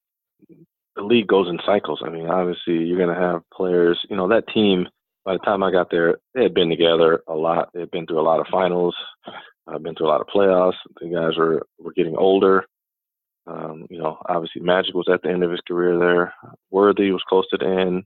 the 0.96 1.02
league 1.02 1.26
goes 1.26 1.48
in 1.48 1.58
cycles. 1.66 2.02
I 2.04 2.10
mean, 2.10 2.26
obviously, 2.26 2.74
you're 2.84 2.98
going 2.98 3.14
to 3.14 3.20
have 3.20 3.42
players. 3.52 3.98
You 4.08 4.16
know, 4.16 4.28
that 4.28 4.48
team. 4.48 4.88
By 5.24 5.32
the 5.32 5.38
time 5.38 5.62
I 5.62 5.72
got 5.72 5.90
there, 5.90 6.18
they 6.34 6.42
had 6.42 6.52
been 6.52 6.68
together 6.68 7.22
a 7.26 7.32
lot. 7.32 7.70
They 7.72 7.80
had 7.80 7.90
been 7.90 8.06
through 8.06 8.20
a 8.20 8.22
lot 8.22 8.40
of 8.40 8.46
finals. 8.50 8.94
I've 9.66 9.82
been 9.82 9.94
through 9.94 10.08
a 10.08 10.10
lot 10.10 10.20
of 10.20 10.26
playoffs. 10.26 10.74
The 11.00 11.08
guys 11.08 11.38
were 11.38 11.66
were 11.78 11.92
getting 11.92 12.14
older. 12.16 12.66
Um, 13.46 13.86
you 13.90 13.98
know, 13.98 14.18
obviously 14.28 14.62
Magic 14.62 14.94
was 14.94 15.08
at 15.12 15.22
the 15.22 15.30
end 15.30 15.42
of 15.42 15.50
his 15.50 15.60
career 15.66 15.98
there. 15.98 16.34
Worthy 16.70 17.10
was 17.10 17.22
close 17.28 17.48
to 17.50 17.58
the 17.58 17.66
end. 17.66 18.04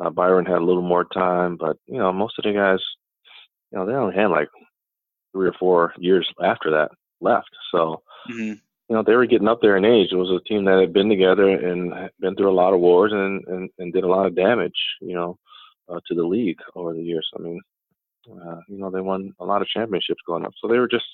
Uh, 0.00 0.10
Byron 0.10 0.46
had 0.46 0.58
a 0.58 0.64
little 0.64 0.82
more 0.82 1.04
time, 1.04 1.56
but 1.56 1.76
you 1.86 1.98
know, 1.98 2.12
most 2.12 2.38
of 2.38 2.44
the 2.44 2.52
guys, 2.52 2.80
you 3.70 3.78
know, 3.78 3.86
they 3.86 3.92
only 3.92 4.14
had 4.14 4.28
like 4.28 4.48
three 5.32 5.48
or 5.48 5.54
four 5.58 5.92
years 5.98 6.28
after 6.42 6.70
that 6.70 6.90
left. 7.20 7.50
So, 7.70 8.02
mm-hmm. 8.30 8.54
You 8.90 8.96
know, 8.96 9.04
they 9.06 9.14
were 9.14 9.26
getting 9.26 9.46
up 9.46 9.60
there 9.62 9.76
in 9.76 9.84
age. 9.84 10.08
It 10.10 10.16
was 10.16 10.30
a 10.30 10.48
team 10.48 10.64
that 10.64 10.80
had 10.80 10.92
been 10.92 11.08
together 11.08 11.48
and 11.48 12.10
been 12.18 12.34
through 12.34 12.50
a 12.50 12.60
lot 12.60 12.74
of 12.74 12.80
wars 12.80 13.12
and 13.12 13.44
and, 13.46 13.70
and 13.78 13.92
did 13.92 14.02
a 14.02 14.08
lot 14.08 14.26
of 14.26 14.34
damage, 14.34 14.74
you 15.00 15.14
know, 15.14 15.38
uh, 15.88 16.00
to 16.08 16.14
the 16.16 16.24
league 16.24 16.58
over 16.74 16.92
the 16.92 17.00
years. 17.00 17.28
I 17.38 17.40
mean, 17.40 17.60
uh, 18.28 18.56
you 18.66 18.78
know, 18.78 18.90
they 18.90 19.00
won 19.00 19.32
a 19.38 19.44
lot 19.44 19.62
of 19.62 19.68
championships 19.68 20.20
going 20.26 20.44
up. 20.44 20.52
So 20.60 20.66
they 20.66 20.78
were 20.78 20.88
just, 20.88 21.04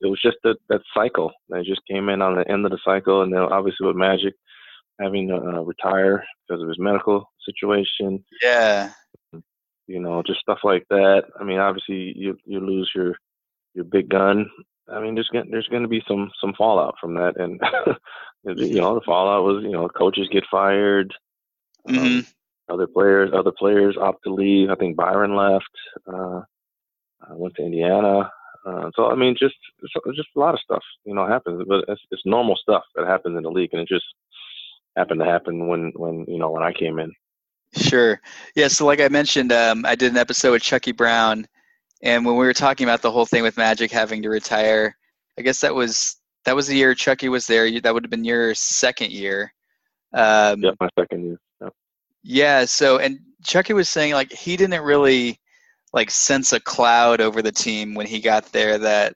it 0.00 0.06
was 0.06 0.18
just 0.22 0.38
that 0.44 0.56
that 0.70 0.80
cycle. 0.94 1.30
They 1.50 1.62
just 1.62 1.82
came 1.86 2.08
in 2.08 2.22
on 2.22 2.36
the 2.36 2.50
end 2.50 2.64
of 2.64 2.70
the 2.70 2.78
cycle, 2.82 3.20
and 3.20 3.30
then 3.30 3.40
obviously 3.40 3.86
with 3.86 3.96
Magic 3.96 4.32
having 4.98 5.28
to 5.28 5.34
uh, 5.34 5.60
retire 5.60 6.24
because 6.48 6.62
of 6.62 6.68
his 6.68 6.78
medical 6.78 7.30
situation. 7.44 8.24
Yeah. 8.42 8.92
You 9.86 10.00
know, 10.00 10.22
just 10.26 10.40
stuff 10.40 10.60
like 10.64 10.86
that. 10.88 11.24
I 11.38 11.44
mean, 11.44 11.58
obviously 11.58 12.14
you 12.16 12.38
you 12.46 12.60
lose 12.60 12.90
your 12.94 13.14
your 13.74 13.84
big 13.84 14.08
gun. 14.08 14.46
I 14.92 15.00
mean, 15.00 15.14
there's 15.14 15.28
gonna, 15.28 15.46
there's 15.50 15.68
going 15.68 15.82
to 15.82 15.88
be 15.88 16.02
some 16.06 16.30
some 16.40 16.54
fallout 16.56 16.96
from 17.00 17.14
that, 17.14 17.38
and 17.38 17.60
you 18.58 18.80
know, 18.80 18.94
the 18.94 19.00
fallout 19.04 19.44
was 19.44 19.62
you 19.62 19.72
know 19.72 19.88
coaches 19.88 20.28
get 20.30 20.44
fired, 20.50 21.14
um, 21.88 21.94
mm-hmm. 21.94 22.72
other 22.72 22.86
players 22.86 23.30
other 23.32 23.52
players 23.52 23.96
opt 24.00 24.24
to 24.24 24.34
leave. 24.34 24.70
I 24.70 24.74
think 24.74 24.96
Byron 24.96 25.36
left, 25.36 25.70
uh, 26.12 26.40
went 27.30 27.54
to 27.56 27.64
Indiana. 27.64 28.30
Uh, 28.66 28.90
so 28.94 29.06
I 29.06 29.14
mean, 29.14 29.36
just 29.38 29.56
just 29.80 30.28
a 30.36 30.38
lot 30.38 30.54
of 30.54 30.60
stuff 30.60 30.82
you 31.04 31.14
know 31.14 31.26
happens, 31.26 31.64
but 31.66 31.84
it's, 31.88 32.02
it's 32.10 32.22
normal 32.26 32.56
stuff 32.56 32.84
that 32.94 33.06
happens 33.06 33.36
in 33.36 33.42
the 33.42 33.50
league, 33.50 33.70
and 33.72 33.82
it 33.82 33.88
just 33.88 34.04
happened 34.96 35.20
to 35.20 35.26
happen 35.26 35.66
when 35.66 35.92
when 35.96 36.24
you 36.28 36.38
know 36.38 36.50
when 36.50 36.62
I 36.62 36.72
came 36.72 36.98
in. 36.98 37.12
Sure. 37.74 38.20
Yeah. 38.56 38.68
So 38.68 38.84
like 38.84 39.00
I 39.00 39.08
mentioned, 39.08 39.52
um, 39.52 39.86
I 39.86 39.94
did 39.94 40.10
an 40.10 40.18
episode 40.18 40.52
with 40.52 40.62
Chucky 40.62 40.92
Brown, 40.92 41.46
and 42.02 42.24
when 42.24 42.36
we 42.36 42.46
were 42.46 42.54
talking 42.54 42.84
about 42.84 43.02
the 43.02 43.10
whole 43.10 43.26
thing 43.26 43.42
with 43.42 43.56
Magic 43.56 43.90
having 43.90 44.22
to 44.22 44.30
retire, 44.30 44.96
I 45.38 45.42
guess 45.42 45.60
that 45.60 45.74
was 45.74 46.16
that 46.44 46.56
was 46.56 46.66
the 46.66 46.76
year 46.76 46.94
Chucky 46.94 47.28
was 47.28 47.46
there. 47.46 47.80
That 47.80 47.92
would 47.92 48.04
have 48.04 48.10
been 48.10 48.24
your 48.24 48.54
second 48.54 49.12
year. 49.12 49.52
Um, 50.14 50.62
yep, 50.62 50.74
my 50.80 50.88
second 50.98 51.24
year. 51.24 51.40
Yep. 51.60 51.72
Yeah. 52.22 52.64
So, 52.64 52.98
and 52.98 53.18
Chucky 53.44 53.72
was 53.74 53.88
saying 53.88 54.14
like 54.14 54.32
he 54.32 54.56
didn't 54.56 54.82
really 54.82 55.38
like 55.92 56.10
sense 56.10 56.52
a 56.52 56.60
cloud 56.60 57.20
over 57.20 57.42
the 57.42 57.52
team 57.52 57.94
when 57.94 58.06
he 58.06 58.20
got 58.20 58.46
there. 58.46 58.78
That 58.78 59.14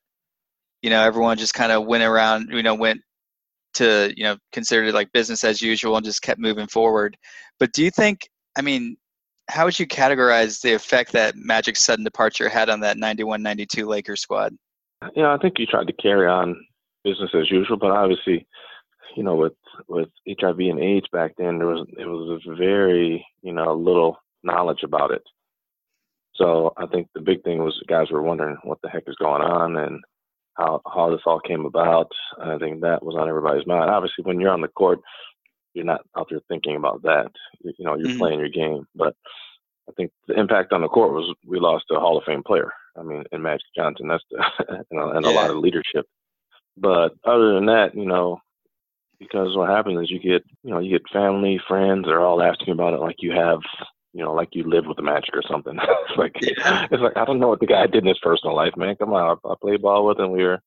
you 0.82 0.90
know 0.90 1.02
everyone 1.02 1.38
just 1.38 1.54
kind 1.54 1.72
of 1.72 1.86
went 1.86 2.04
around, 2.04 2.50
you 2.50 2.62
know, 2.62 2.74
went 2.74 3.00
to 3.74 4.12
you 4.16 4.24
know 4.24 4.36
considered 4.52 4.88
it 4.88 4.94
like 4.94 5.10
business 5.12 5.44
as 5.44 5.62
usual 5.62 5.96
and 5.96 6.04
just 6.04 6.22
kept 6.22 6.40
moving 6.40 6.66
forward. 6.66 7.16
But 7.58 7.72
do 7.72 7.82
you 7.82 7.90
think? 7.90 8.28
I 8.56 8.62
mean, 8.62 8.96
how 9.48 9.64
would 9.64 9.78
you 9.78 9.86
categorize 9.86 10.60
the 10.62 10.74
effect 10.74 11.12
that 11.12 11.36
Magic's 11.36 11.84
sudden 11.84 12.04
departure 12.04 12.48
had 12.48 12.70
on 12.70 12.80
that 12.80 12.96
91-92 12.96 13.86
Lakers 13.86 14.20
squad? 14.20 14.56
Yeah, 15.14 15.34
I 15.34 15.38
think 15.38 15.54
he 15.58 15.66
tried 15.66 15.86
to 15.86 15.92
carry 15.92 16.26
on 16.26 16.56
business 17.04 17.30
as 17.34 17.50
usual, 17.50 17.76
but 17.76 17.90
obviously, 17.90 18.46
you 19.16 19.22
know, 19.22 19.36
with 19.36 19.52
with 19.88 20.08
HIV 20.28 20.58
and 20.60 20.80
AIDS 20.80 21.06
back 21.12 21.32
then, 21.36 21.58
there 21.58 21.66
was 21.66 21.86
it 21.98 22.06
was 22.06 22.40
a 22.46 22.54
very 22.54 23.24
you 23.42 23.52
know 23.52 23.74
little 23.74 24.18
knowledge 24.42 24.82
about 24.82 25.10
it. 25.10 25.22
So 26.36 26.72
I 26.76 26.86
think 26.86 27.08
the 27.14 27.20
big 27.20 27.42
thing 27.44 27.58
was 27.58 27.80
guys 27.88 28.10
were 28.10 28.22
wondering 28.22 28.56
what 28.64 28.78
the 28.82 28.88
heck 28.88 29.04
is 29.06 29.16
going 29.16 29.42
on 29.42 29.76
and 29.76 30.02
how 30.54 30.80
how 30.86 31.10
this 31.10 31.20
all 31.26 31.40
came 31.40 31.64
about. 31.64 32.10
I 32.40 32.58
think 32.58 32.80
that 32.80 33.04
was 33.04 33.16
on 33.16 33.28
everybody's 33.28 33.66
mind. 33.66 33.90
Obviously, 33.90 34.24
when 34.24 34.40
you're 34.40 34.50
on 34.50 34.62
the 34.62 34.68
court, 34.68 35.00
you're 35.74 35.84
not 35.84 36.02
out 36.16 36.28
there 36.30 36.40
thinking 36.48 36.76
about 36.76 37.02
that. 37.02 37.30
You, 37.62 37.72
you 37.78 37.84
know, 37.84 37.96
you're 37.96 38.08
mm-hmm. 38.08 38.18
playing 38.18 38.38
your 38.38 38.48
game. 38.48 38.86
But 38.94 39.14
I 39.88 39.92
think 39.92 40.12
the 40.26 40.38
impact 40.38 40.72
on 40.72 40.80
the 40.80 40.88
court 40.88 41.12
was 41.12 41.34
we 41.46 41.58
lost 41.60 41.86
a 41.90 42.00
Hall 42.00 42.16
of 42.16 42.24
Fame 42.24 42.42
player. 42.42 42.72
I 42.96 43.02
mean, 43.02 43.24
in 43.32 43.42
Magic 43.42 43.66
Johnson, 43.76 44.08
that's 44.08 44.24
the, 44.30 44.44
you 44.90 44.98
know, 44.98 45.10
and 45.10 45.24
yeah. 45.24 45.32
a 45.32 45.34
lot 45.34 45.50
of 45.50 45.58
leadership. 45.58 46.06
But 46.76 47.12
other 47.24 47.54
than 47.54 47.66
that, 47.66 47.94
you 47.94 48.06
know, 48.06 48.40
because 49.18 49.56
what 49.56 49.70
happens 49.70 50.02
is 50.02 50.10
you 50.10 50.18
get, 50.18 50.44
you 50.62 50.70
know, 50.70 50.78
you 50.78 50.90
get 50.90 51.08
family, 51.12 51.60
friends, 51.68 52.06
they're 52.06 52.24
all 52.24 52.42
asking 52.42 52.72
about 52.72 52.94
it 52.94 53.00
like 53.00 53.16
you 53.18 53.32
have, 53.32 53.60
you 54.12 54.24
know, 54.24 54.32
like 54.32 54.50
you 54.52 54.64
live 54.64 54.86
with 54.86 54.96
the 54.96 55.02
Magic 55.02 55.36
or 55.36 55.42
something. 55.48 55.76
it's 56.08 56.18
like, 56.18 56.36
yeah. 56.40 56.86
it's 56.90 57.02
like 57.02 57.16
I 57.16 57.24
don't 57.24 57.40
know 57.40 57.48
what 57.48 57.60
the 57.60 57.66
guy 57.66 57.86
did 57.86 58.02
in 58.02 58.08
his 58.08 58.18
personal 58.22 58.56
life, 58.56 58.76
man. 58.76 58.96
Come 58.96 59.12
on, 59.12 59.38
I, 59.44 59.48
I 59.48 59.54
played 59.60 59.82
ball 59.82 60.06
with 60.06 60.18
him. 60.18 60.32
We 60.32 60.44
were, 60.44 60.60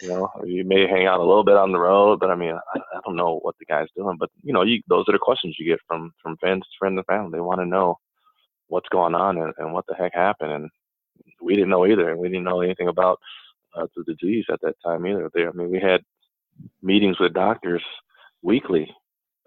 you 0.00 0.08
know, 0.08 0.30
you 0.44 0.64
may 0.64 0.86
hang 0.86 1.06
out 1.06 1.20
a 1.20 1.24
little 1.24 1.44
bit 1.44 1.56
on 1.56 1.72
the 1.72 1.78
road, 1.78 2.20
but 2.20 2.30
I 2.30 2.34
mean, 2.34 2.52
I, 2.52 2.78
I 2.78 3.00
don't 3.04 3.16
know 3.16 3.38
what 3.42 3.56
the 3.58 3.64
guy's 3.64 3.88
doing. 3.96 4.16
But 4.18 4.30
you 4.42 4.52
know, 4.52 4.62
you 4.62 4.82
those 4.88 5.04
are 5.08 5.12
the 5.12 5.18
questions 5.18 5.56
you 5.58 5.66
get 5.66 5.80
from 5.86 6.12
from 6.22 6.36
fans, 6.38 6.64
friends, 6.78 6.96
and 6.96 7.06
family. 7.06 7.30
They 7.32 7.40
want 7.40 7.60
to 7.60 7.66
know 7.66 7.98
what's 8.68 8.88
going 8.88 9.14
on 9.14 9.36
and, 9.38 9.52
and 9.58 9.72
what 9.72 9.86
the 9.86 9.94
heck 9.94 10.14
happened. 10.14 10.52
And 10.52 10.70
we 11.40 11.54
didn't 11.54 11.70
know 11.70 11.86
either, 11.86 12.10
and 12.10 12.18
we 12.18 12.28
didn't 12.28 12.44
know 12.44 12.60
anything 12.60 12.88
about 12.88 13.18
uh, 13.76 13.86
the 13.96 14.14
disease 14.14 14.44
at 14.50 14.60
that 14.62 14.76
time 14.84 15.06
either. 15.06 15.30
There, 15.34 15.48
I 15.48 15.52
mean, 15.52 15.70
we 15.70 15.80
had 15.80 16.00
meetings 16.82 17.18
with 17.18 17.34
doctors 17.34 17.82
weekly, 18.42 18.90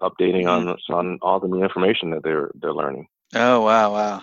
updating 0.02 0.44
mm-hmm. 0.44 0.68
on 0.90 0.96
on 0.96 1.18
all 1.22 1.40
the 1.40 1.48
new 1.48 1.62
information 1.62 2.10
that 2.10 2.22
they're 2.22 2.50
they're 2.54 2.74
learning. 2.74 3.06
Oh 3.34 3.62
wow, 3.62 3.92
wow. 3.92 4.22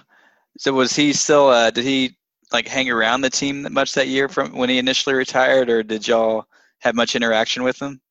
So 0.57 0.73
was 0.73 0.95
he 0.95 1.13
still? 1.13 1.47
Uh, 1.47 1.71
did 1.71 1.85
he 1.85 2.15
like 2.51 2.67
hang 2.67 2.89
around 2.89 3.21
the 3.21 3.29
team 3.29 3.67
much 3.71 3.93
that 3.93 4.07
year 4.07 4.27
from 4.27 4.55
when 4.55 4.69
he 4.69 4.77
initially 4.77 5.15
retired, 5.15 5.69
or 5.69 5.83
did 5.83 6.07
y'all 6.07 6.45
have 6.79 6.95
much 6.95 7.15
interaction 7.15 7.63
with 7.63 7.81
him? 7.81 8.01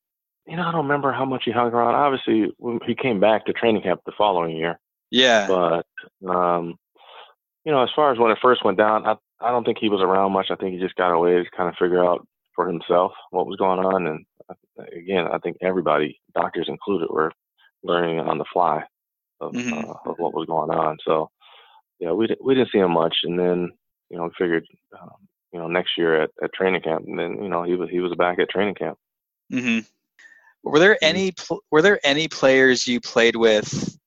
You 0.46 0.56
know, 0.56 0.62
I 0.62 0.72
don't 0.72 0.86
remember 0.86 1.12
how 1.12 1.24
much 1.24 1.42
he 1.44 1.50
hung 1.50 1.70
around. 1.72 1.94
Obviously, 1.94 2.50
he 2.86 2.94
came 2.94 3.20
back 3.20 3.46
to 3.46 3.52
training 3.52 3.82
camp 3.82 4.00
the 4.06 4.12
following 4.16 4.56
year. 4.56 4.78
Yeah. 5.10 5.46
But 5.46 5.86
um, 6.28 6.76
you 7.64 7.72
know, 7.72 7.82
as 7.82 7.90
far 7.94 8.12
as 8.12 8.18
when 8.18 8.30
it 8.30 8.38
first 8.40 8.64
went 8.64 8.78
down, 8.78 9.06
I 9.06 9.16
I 9.40 9.50
don't 9.50 9.64
think 9.64 9.78
he 9.78 9.88
was 9.88 10.00
around 10.00 10.32
much. 10.32 10.46
I 10.50 10.56
think 10.56 10.74
he 10.74 10.80
just 10.80 10.96
got 10.96 11.12
away 11.12 11.32
to 11.32 11.44
kind 11.56 11.68
of 11.68 11.76
figure 11.76 12.04
out 12.04 12.26
for 12.54 12.66
himself 12.66 13.12
what 13.30 13.46
was 13.46 13.56
going 13.56 13.78
on. 13.78 14.06
And 14.06 14.24
again, 14.92 15.26
I 15.32 15.38
think 15.38 15.56
everybody, 15.60 16.20
doctors 16.34 16.68
included, 16.68 17.08
were 17.10 17.32
learning 17.82 18.18
on 18.18 18.38
the 18.38 18.44
fly 18.52 18.82
of, 19.40 19.52
mm-hmm. 19.52 19.72
uh, 19.72 20.10
of 20.10 20.16
what 20.18 20.34
was 20.34 20.46
going 20.46 20.70
on. 20.70 20.98
So 21.06 21.30
yeah, 21.98 22.12
we 22.12 22.28
we 22.42 22.54
didn't 22.54 22.70
see 22.72 22.78
him 22.78 22.92
much, 22.92 23.18
and 23.24 23.38
then 23.38 23.70
you 24.10 24.16
know, 24.16 24.30
figured, 24.36 24.66
um, 25.00 25.10
you 25.52 25.58
know, 25.58 25.68
next 25.68 25.96
year 25.96 26.22
at, 26.22 26.30
at 26.42 26.52
training 26.52 26.82
camp, 26.82 27.06
and 27.06 27.18
then 27.18 27.42
you 27.42 27.48
know 27.48 27.62
he 27.62 27.74
was 27.74 27.88
he 27.90 28.00
was 28.00 28.14
back 28.16 28.38
at 28.38 28.50
training 28.50 28.74
camp. 28.74 28.98
Mm-hmm. 29.52 29.80
Were 30.62 30.78
there 30.78 30.98
any 31.02 31.32
were 31.70 31.82
there 31.82 32.00
any 32.04 32.28
players 32.28 32.86
you 32.86 33.00
played 33.00 33.36
with 33.36 33.98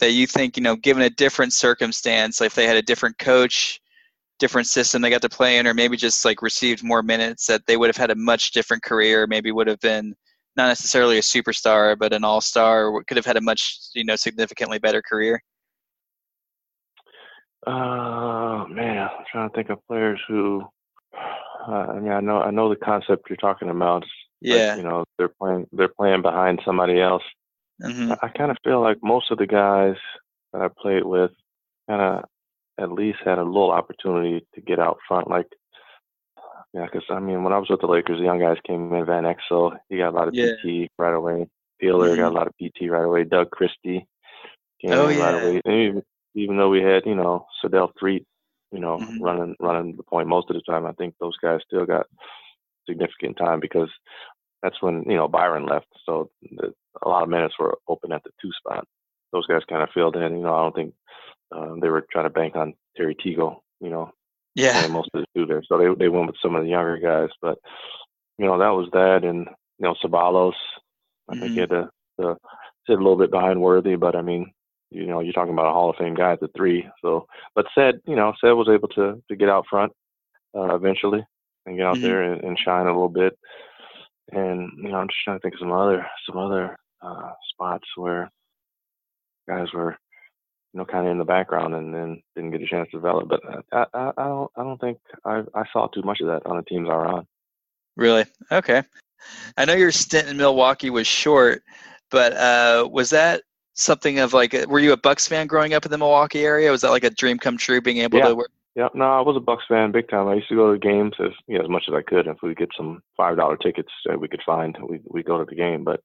that 0.00 0.12
you 0.12 0.26
think 0.26 0.56
you 0.56 0.62
know, 0.62 0.76
given 0.76 1.02
a 1.02 1.10
different 1.10 1.52
circumstance, 1.52 2.40
like 2.40 2.48
if 2.48 2.54
they 2.54 2.66
had 2.66 2.76
a 2.76 2.82
different 2.82 3.18
coach, 3.18 3.80
different 4.38 4.66
system 4.66 5.00
they 5.00 5.10
got 5.10 5.22
to 5.22 5.28
play 5.28 5.58
in, 5.58 5.66
or 5.66 5.74
maybe 5.74 5.96
just 5.96 6.24
like 6.24 6.42
received 6.42 6.82
more 6.84 7.02
minutes, 7.02 7.46
that 7.46 7.62
they 7.66 7.76
would 7.76 7.88
have 7.88 7.96
had 7.96 8.10
a 8.10 8.16
much 8.16 8.52
different 8.52 8.82
career, 8.82 9.26
maybe 9.26 9.52
would 9.52 9.68
have 9.68 9.80
been 9.80 10.14
not 10.56 10.68
necessarily 10.68 11.18
a 11.18 11.22
superstar, 11.22 11.98
but 11.98 12.12
an 12.12 12.22
all-star, 12.22 13.02
could 13.04 13.16
have 13.16 13.26
had 13.26 13.36
a 13.36 13.40
much 13.40 13.78
you 13.94 14.04
know 14.04 14.16
significantly 14.16 14.78
better 14.78 15.02
career. 15.02 15.42
Uh, 17.66 18.66
man, 18.68 18.98
I'm 18.98 19.24
trying 19.30 19.50
to 19.50 19.54
think 19.54 19.70
of 19.70 19.86
players 19.86 20.20
who. 20.28 20.64
Uh, 21.66 21.94
I 21.94 21.98
mean, 21.98 22.12
I 22.12 22.20
know 22.20 22.42
I 22.42 22.50
know 22.50 22.68
the 22.68 22.76
concept 22.76 23.30
you're 23.30 23.38
talking 23.38 23.70
about. 23.70 24.04
Yeah. 24.42 24.72
Like, 24.72 24.76
you 24.76 24.82
know, 24.82 25.04
they're 25.16 25.32
playing 25.40 25.66
they're 25.72 25.88
playing 25.88 26.20
behind 26.20 26.60
somebody 26.62 27.00
else. 27.00 27.22
Mm-hmm. 27.82 28.12
I, 28.12 28.18
I 28.26 28.28
kind 28.28 28.50
of 28.50 28.58
feel 28.62 28.82
like 28.82 28.98
most 29.02 29.30
of 29.30 29.38
the 29.38 29.46
guys 29.46 29.96
that 30.52 30.60
I 30.60 30.68
played 30.78 31.04
with 31.04 31.30
kind 31.88 32.02
of 32.02 32.24
at 32.78 32.92
least 32.92 33.20
had 33.24 33.38
a 33.38 33.44
little 33.44 33.70
opportunity 33.70 34.46
to 34.54 34.60
get 34.60 34.78
out 34.78 34.98
front. 35.08 35.28
Like, 35.28 35.46
yeah, 36.72 36.84
because 36.84 37.04
I 37.10 37.20
mean, 37.20 37.44
when 37.44 37.52
I 37.52 37.58
was 37.58 37.70
with 37.70 37.80
the 37.80 37.86
Lakers, 37.86 38.18
the 38.18 38.24
young 38.24 38.40
guys 38.40 38.56
came 38.66 38.92
in. 38.92 39.06
Van 39.06 39.24
Exel, 39.24 39.76
he 39.88 39.98
got 39.98 40.12
a 40.12 40.16
lot 40.16 40.28
of 40.28 40.34
yeah. 40.34 40.52
PT 40.62 40.90
right 40.98 41.14
away. 41.14 41.46
Peeler 41.80 42.08
mm-hmm. 42.08 42.20
got 42.20 42.32
a 42.32 42.34
lot 42.34 42.46
of 42.46 42.54
PT 42.60 42.90
right 42.90 43.04
away. 43.04 43.24
Doug 43.24 43.50
Christie 43.50 44.06
came 44.80 44.92
oh, 44.92 45.08
in 45.08 45.18
yeah. 45.18 45.24
right 45.24 45.42
away. 45.42 45.62
And 45.64 45.74
even, 45.74 46.02
even 46.34 46.56
though 46.56 46.70
we 46.70 46.82
had, 46.82 47.06
you 47.06 47.14
know, 47.14 47.46
Sedale 47.62 47.92
Threatt, 47.98 48.24
you 48.72 48.80
know, 48.80 48.98
mm-hmm. 48.98 49.22
running 49.22 49.56
running 49.60 49.96
the 49.96 50.02
point 50.02 50.28
most 50.28 50.50
of 50.50 50.56
the 50.56 50.62
time, 50.62 50.86
I 50.86 50.92
think 50.92 51.14
those 51.20 51.36
guys 51.42 51.60
still 51.66 51.86
got 51.86 52.06
significant 52.88 53.36
time 53.36 53.60
because 53.60 53.88
that's 54.62 54.80
when 54.80 55.04
you 55.06 55.16
know 55.16 55.28
Byron 55.28 55.66
left, 55.66 55.86
so 56.06 56.30
the, 56.42 56.72
a 57.02 57.08
lot 57.08 57.22
of 57.22 57.28
minutes 57.28 57.54
were 57.58 57.76
open 57.86 58.12
at 58.12 58.22
the 58.24 58.30
two 58.40 58.50
spot. 58.58 58.86
Those 59.32 59.46
guys 59.46 59.60
kind 59.68 59.82
of 59.82 59.90
filled 59.92 60.16
in. 60.16 60.36
You 60.36 60.42
know, 60.42 60.54
I 60.54 60.62
don't 60.62 60.74
think 60.74 60.94
uh, 61.54 61.74
they 61.80 61.88
were 61.88 62.06
trying 62.10 62.24
to 62.24 62.30
bank 62.30 62.56
on 62.56 62.74
Terry 62.96 63.14
Teagle. 63.14 63.58
You 63.80 63.90
know, 63.90 64.10
yeah, 64.54 64.86
most 64.88 65.10
of 65.12 65.20
the 65.20 65.26
two 65.36 65.46
there, 65.46 65.62
so 65.68 65.76
they 65.76 65.86
they 65.98 66.08
went 66.08 66.28
with 66.28 66.36
some 66.42 66.56
of 66.56 66.64
the 66.64 66.70
younger 66.70 66.98
guys. 66.98 67.28
But 67.42 67.58
you 68.38 68.46
know, 68.46 68.58
that 68.58 68.70
was 68.70 68.88
that, 68.92 69.24
and 69.24 69.46
you 69.78 69.84
know, 69.84 69.94
Ceballos. 70.02 70.54
I 71.28 71.34
mm-hmm. 71.34 71.40
think 71.40 71.52
he 71.52 71.60
had 71.60 71.70
to, 71.70 71.90
to 72.20 72.36
sit 72.86 72.94
a 72.94 73.02
little 73.02 73.16
bit 73.16 73.30
behind 73.30 73.60
Worthy, 73.60 73.96
but 73.96 74.16
I 74.16 74.22
mean, 74.22 74.50
you 74.90 75.06
know, 75.06 75.20
you're 75.20 75.32
talking 75.32 75.52
about 75.52 75.68
a 75.68 75.72
Hall 75.72 75.90
of 75.90 75.96
Fame 75.96 76.14
guy 76.14 76.32
at 76.32 76.40
the 76.40 76.48
three. 76.56 76.88
So, 77.02 77.26
but 77.54 77.66
Ced, 77.76 78.00
you 78.06 78.16
know, 78.16 78.32
Ced 78.42 78.56
was 78.56 78.68
able 78.68 78.88
to 78.88 79.22
to 79.28 79.36
get 79.36 79.48
out 79.48 79.66
front 79.68 79.92
uh, 80.56 80.74
eventually 80.74 81.24
and 81.66 81.76
get 81.76 81.86
out 81.86 81.96
mm-hmm. 81.96 82.04
there 82.04 82.22
and, 82.22 82.44
and, 82.44 82.58
shine 82.58 82.86
a 82.86 82.92
little 82.92 83.08
bit. 83.08 83.38
And 84.30 84.70
you 84.76 84.90
know, 84.90 84.96
I'm 84.96 85.08
just 85.08 85.22
trying 85.24 85.38
to 85.38 85.42
think 85.42 85.54
of 85.54 85.60
some 85.60 85.72
other 85.72 86.06
some 86.26 86.38
other 86.38 86.76
uh, 87.02 87.32
spots 87.50 87.86
where 87.96 88.30
guys 89.48 89.68
were, 89.74 89.96
you 90.72 90.78
know, 90.78 90.84
kind 90.84 91.06
of 91.06 91.12
in 91.12 91.18
the 91.18 91.24
background 91.24 91.74
and 91.74 91.92
then 91.92 92.22
didn't 92.34 92.52
get 92.52 92.62
a 92.62 92.66
chance 92.66 92.88
to 92.90 92.96
develop. 92.96 93.28
But 93.28 93.40
I, 93.72 93.86
I, 93.92 94.12
I 94.16 94.24
don't 94.24 94.50
I 94.56 94.62
don't 94.62 94.80
think 94.80 94.98
I 95.24 95.42
I 95.54 95.64
saw 95.72 95.88
too 95.88 96.02
much 96.02 96.20
of 96.20 96.28
that 96.28 96.46
on 96.46 96.56
the 96.56 96.62
teams 96.62 96.88
I 96.88 96.94
were 96.94 97.06
on. 97.06 97.26
Really? 97.96 98.24
Okay. 98.50 98.82
I 99.56 99.64
know 99.64 99.74
your 99.74 99.92
stint 99.92 100.28
in 100.28 100.36
Milwaukee 100.36 100.90
was 100.90 101.06
short, 101.06 101.62
but 102.10 102.32
uh, 102.34 102.88
was 102.90 103.10
that 103.10 103.42
something 103.74 104.18
of 104.20 104.32
like 104.32 104.52
were 104.68 104.78
you 104.78 104.92
a 104.92 104.96
bucks 104.96 105.28
fan 105.28 105.46
growing 105.46 105.74
up 105.74 105.84
in 105.84 105.90
the 105.90 105.98
milwaukee 105.98 106.44
area? 106.44 106.70
Was 106.70 106.80
that 106.80 106.90
like 106.90 107.04
a 107.04 107.10
dream 107.10 107.38
come 107.38 107.56
true 107.56 107.80
being 107.80 107.98
able 107.98 108.18
yeah. 108.18 108.28
to 108.28 108.34
work? 108.34 108.50
Yeah. 108.74 108.88
No 108.94 109.04
i 109.04 109.20
was 109.20 109.36
a 109.36 109.40
bucks 109.40 109.64
fan 109.68 109.92
big 109.92 110.08
time. 110.08 110.28
I 110.28 110.34
used 110.34 110.48
to 110.48 110.56
go 110.56 110.72
to 110.72 110.78
the 110.78 110.86
games 110.86 111.14
as 111.20 111.32
you 111.46 111.58
know, 111.58 111.64
as 111.64 111.70
much 111.70 111.84
as 111.88 111.94
i 111.94 112.02
could. 112.02 112.26
If 112.26 112.38
we 112.42 112.50
could 112.50 112.58
get 112.58 112.76
some 112.76 113.02
five 113.16 113.36
dollar 113.36 113.56
tickets 113.56 113.92
that 114.06 114.20
we 114.20 114.28
could 114.28 114.42
find 114.44 114.76
we 114.88 115.00
we 115.06 115.22
go 115.22 115.38
to 115.38 115.44
the 115.44 115.54
game. 115.54 115.84
But 115.84 116.00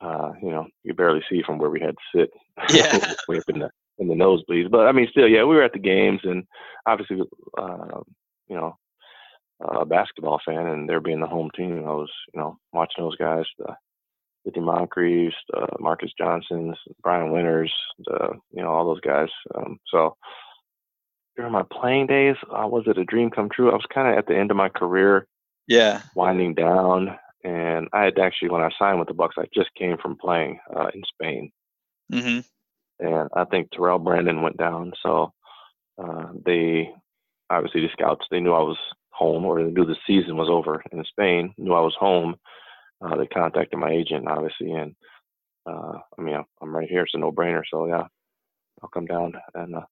uh 0.00 0.32
you 0.42 0.50
know 0.50 0.66
you 0.82 0.94
barely 0.94 1.22
see 1.30 1.42
from 1.42 1.58
where 1.58 1.70
we 1.70 1.80
had 1.80 1.94
to 1.96 2.18
sit. 2.18 2.30
Yeah. 2.74 3.14
Way 3.28 3.38
up 3.38 3.48
in 3.48 3.60
the 3.60 3.70
in 3.98 4.08
the 4.08 4.14
nosebleeds. 4.14 4.70
But 4.70 4.86
i 4.86 4.92
mean 4.92 5.08
still 5.10 5.28
yeah 5.28 5.44
we 5.44 5.56
were 5.56 5.62
at 5.62 5.72
the 5.72 5.78
games 5.78 6.20
and 6.24 6.44
obviously 6.86 7.20
uh 7.58 8.00
you 8.48 8.56
know 8.56 8.76
a 9.60 9.84
basketball 9.84 10.40
fan 10.44 10.66
and 10.66 10.88
there 10.88 11.00
being 11.00 11.20
the 11.20 11.26
home 11.26 11.50
team 11.54 11.80
i 11.86 11.92
was 11.92 12.10
you 12.32 12.40
know 12.40 12.58
watching 12.72 13.04
those 13.04 13.16
guys 13.16 13.44
uh, 13.68 13.74
Dickie 14.44 14.60
Moncriefs, 14.60 15.36
uh, 15.54 15.66
Marques 15.78 16.12
Johnsons, 16.16 16.76
Brian 17.02 17.30
Winters, 17.30 17.72
uh, 18.10 18.30
you 18.52 18.62
know, 18.62 18.68
all 18.68 18.86
those 18.86 19.00
guys. 19.00 19.28
Um, 19.54 19.78
so 19.86 20.16
during 21.36 21.52
my 21.52 21.64
playing 21.72 22.06
days, 22.06 22.36
uh, 22.50 22.66
was 22.66 22.84
it 22.86 22.98
a 22.98 23.04
dream 23.04 23.30
come 23.30 23.48
true? 23.48 23.70
I 23.70 23.74
was 23.74 23.86
kind 23.92 24.08
of 24.08 24.18
at 24.18 24.26
the 24.26 24.36
end 24.36 24.50
of 24.50 24.56
my 24.56 24.68
career. 24.68 25.26
Yeah. 25.66 26.02
Winding 26.14 26.54
down. 26.54 27.16
And 27.44 27.88
I 27.92 28.04
had 28.04 28.18
actually, 28.18 28.50
when 28.50 28.62
I 28.62 28.70
signed 28.78 28.98
with 28.98 29.08
the 29.08 29.14
Bucks, 29.14 29.36
I 29.38 29.46
just 29.54 29.72
came 29.74 29.96
from 29.96 30.16
playing 30.16 30.58
uh, 30.74 30.88
in 30.92 31.02
Spain. 31.14 31.52
Mm-hmm. 32.12 33.06
And 33.06 33.28
I 33.34 33.44
think 33.44 33.70
Terrell 33.70 33.98
Brandon 33.98 34.42
went 34.42 34.58
down. 34.58 34.92
So 35.02 35.32
uh, 36.02 36.26
they, 36.44 36.90
obviously, 37.48 37.82
the 37.82 37.88
scouts, 37.92 38.26
they 38.30 38.40
knew 38.40 38.52
I 38.52 38.62
was 38.62 38.78
home 39.10 39.44
or 39.44 39.62
they 39.62 39.70
knew 39.70 39.84
the 39.84 39.96
season 40.06 40.36
was 40.36 40.48
over 40.50 40.82
in 40.92 41.04
Spain, 41.04 41.54
knew 41.56 41.72
I 41.72 41.80
was 41.80 41.94
home 41.98 42.36
uh, 43.00 43.16
they 43.16 43.26
contacted 43.26 43.78
my 43.78 43.90
agent, 43.90 44.28
obviously, 44.28 44.72
and 44.72 44.94
uh, 45.66 45.98
I 46.18 46.22
mean, 46.22 46.42
I'm 46.60 46.74
right 46.74 46.88
here. 46.88 47.02
It's 47.02 47.14
a 47.14 47.18
no-brainer. 47.18 47.62
So 47.70 47.86
yeah, 47.86 48.04
I'll 48.82 48.88
come 48.88 49.06
down 49.06 49.34
and 49.54 49.76
uh, 49.76 49.84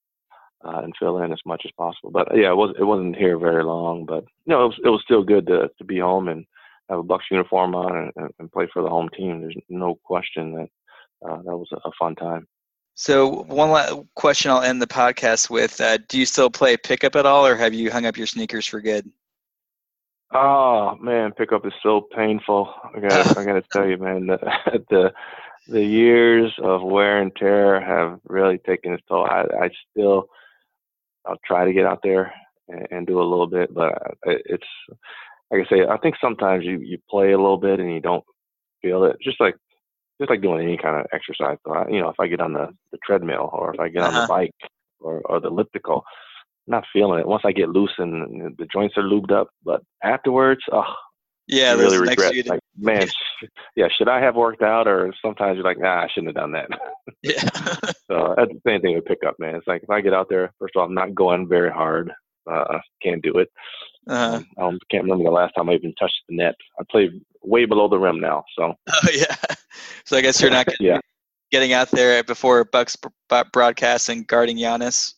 uh, 0.64 0.80
and 0.82 0.94
fill 0.98 1.18
in 1.22 1.32
as 1.32 1.40
much 1.46 1.62
as 1.64 1.70
possible. 1.72 2.10
But 2.10 2.28
yeah, 2.34 2.50
it 2.50 2.56
was 2.56 2.74
it 2.78 2.84
wasn't 2.84 3.16
here 3.16 3.38
very 3.38 3.64
long, 3.64 4.04
but 4.04 4.24
you 4.44 4.50
know, 4.52 4.64
it 4.64 4.68
was 4.68 4.80
it 4.84 4.88
was 4.88 5.02
still 5.04 5.22
good 5.22 5.46
to 5.46 5.70
to 5.76 5.84
be 5.84 5.98
home 5.98 6.28
and 6.28 6.44
have 6.88 6.98
a 6.98 7.02
Bucks 7.02 7.26
uniform 7.30 7.74
on 7.74 8.12
and, 8.16 8.30
and 8.38 8.52
play 8.52 8.66
for 8.72 8.82
the 8.82 8.88
home 8.88 9.08
team. 9.10 9.40
There's 9.40 9.56
no 9.68 9.98
question 10.04 10.54
that 10.54 10.68
uh, 11.28 11.36
that 11.42 11.56
was 11.56 11.68
a, 11.72 11.90
fun 11.98 12.14
time. 12.14 12.46
So 12.94 13.42
one 13.44 13.70
last 13.70 13.94
question 14.14 14.50
I'll 14.50 14.62
end 14.62 14.82
the 14.82 14.86
podcast 14.86 15.50
with: 15.50 15.80
uh, 15.80 15.98
Do 16.08 16.18
you 16.18 16.26
still 16.26 16.50
play 16.50 16.76
pickup 16.76 17.14
at 17.16 17.26
all, 17.26 17.46
or 17.46 17.56
have 17.56 17.74
you 17.74 17.90
hung 17.90 18.06
up 18.06 18.16
your 18.16 18.26
sneakers 18.26 18.66
for 18.66 18.80
good? 18.80 19.10
Oh 20.32 20.96
man, 21.00 21.32
pickup 21.32 21.64
is 21.66 21.72
so 21.82 22.02
painful. 22.02 22.72
I 22.94 23.00
got 23.00 23.38
I 23.38 23.44
got 23.44 23.54
to 23.54 23.64
tell 23.72 23.88
you, 23.88 23.96
man, 23.96 24.26
the, 24.26 24.38
the 24.90 25.12
the 25.68 25.82
years 25.82 26.52
of 26.62 26.82
wear 26.82 27.20
and 27.20 27.34
tear 27.34 27.80
have 27.80 28.20
really 28.24 28.58
taken 28.58 28.92
its 28.92 29.02
toll. 29.08 29.24
I, 29.24 29.44
I 29.60 29.70
still 29.90 30.28
I'll 31.26 31.38
try 31.46 31.64
to 31.64 31.72
get 31.72 31.86
out 31.86 32.00
there 32.02 32.32
and, 32.68 32.86
and 32.90 33.06
do 33.06 33.20
a 33.20 33.24
little 33.24 33.46
bit, 33.46 33.72
but 33.72 33.96
it's 34.24 34.66
like 35.50 35.66
I 35.66 35.68
say, 35.68 35.86
I 35.86 35.96
think 35.98 36.16
sometimes 36.20 36.64
you 36.64 36.78
you 36.80 36.98
play 37.08 37.32
a 37.32 37.38
little 37.38 37.58
bit 37.58 37.80
and 37.80 37.92
you 37.92 38.00
don't 38.00 38.24
feel 38.82 39.04
it. 39.04 39.16
Just 39.22 39.40
like 39.40 39.56
just 40.20 40.30
like 40.30 40.42
doing 40.42 40.62
any 40.62 40.76
kind 40.76 40.96
of 40.96 41.06
exercise. 41.12 41.58
So 41.64 41.72
I, 41.72 41.88
you 41.88 42.00
know, 42.00 42.08
if 42.10 42.20
I 42.20 42.26
get 42.26 42.40
on 42.40 42.52
the 42.52 42.68
the 42.92 42.98
treadmill 43.04 43.50
or 43.52 43.72
if 43.72 43.80
I 43.80 43.88
get 43.88 44.02
uh-huh. 44.02 44.08
on 44.08 44.14
the 44.14 44.20
uh-huh. 44.20 44.28
bike 44.28 44.70
or 45.00 45.22
or 45.24 45.40
the 45.40 45.48
elliptical, 45.48 46.04
not 46.68 46.84
feeling 46.92 47.20
it. 47.20 47.26
Once 47.26 47.42
I 47.44 47.52
get 47.52 47.68
loose 47.68 47.92
and 47.98 48.56
the 48.58 48.66
joints 48.66 48.96
are 48.96 49.02
lubed 49.02 49.32
up, 49.32 49.48
but 49.64 49.82
afterwards, 50.02 50.60
oh, 50.72 50.94
yeah, 51.48 51.74
you 51.74 51.80
really 51.80 51.98
regret. 51.98 52.34
Like, 52.46 52.60
man, 52.76 53.08
yeah, 53.74 53.88
should 53.96 54.08
I 54.08 54.20
have 54.20 54.36
worked 54.36 54.62
out? 54.62 54.86
Or 54.86 55.12
sometimes 55.24 55.56
you're 55.56 55.64
like, 55.64 55.78
nah, 55.78 56.02
I 56.02 56.08
shouldn't 56.12 56.36
have 56.36 56.42
done 56.42 56.52
that. 56.52 56.68
Yeah. 57.22 57.40
so 58.06 58.34
that's 58.36 58.52
the 58.52 58.60
same 58.64 58.80
thing 58.80 58.94
with 58.94 59.04
pickup, 59.04 59.34
man. 59.40 59.56
It's 59.56 59.66
like 59.66 59.82
if 59.82 59.90
I 59.90 60.00
get 60.00 60.14
out 60.14 60.28
there, 60.28 60.52
first 60.60 60.76
of 60.76 60.80
all, 60.80 60.86
I'm 60.86 60.94
not 60.94 61.16
going 61.16 61.48
very 61.48 61.70
hard. 61.70 62.12
Uh, 62.48 62.78
can't 63.02 63.22
do 63.22 63.38
it. 63.38 63.48
Uh-huh. 64.06 64.40
Um, 64.56 64.78
I 64.80 64.86
can't 64.88 65.02
remember 65.02 65.24
the 65.24 65.30
last 65.30 65.54
time 65.54 65.68
I 65.68 65.74
even 65.74 65.94
touched 65.98 66.20
the 66.28 66.36
net. 66.36 66.54
I 66.78 66.84
play 66.90 67.10
way 67.42 67.64
below 67.64 67.88
the 67.88 67.98
rim 67.98 68.20
now. 68.20 68.44
So. 68.56 68.74
Oh 68.88 69.08
yeah. 69.12 69.34
So 70.04 70.16
I 70.16 70.20
guess 70.20 70.40
you're 70.40 70.50
not 70.50 70.66
yeah. 70.80 71.00
getting 71.50 71.72
out 71.72 71.90
there 71.90 72.22
before 72.22 72.64
Bucks 72.64 72.96
broadcasting 73.52 74.24
guarding 74.24 74.58
Giannis. 74.58 75.14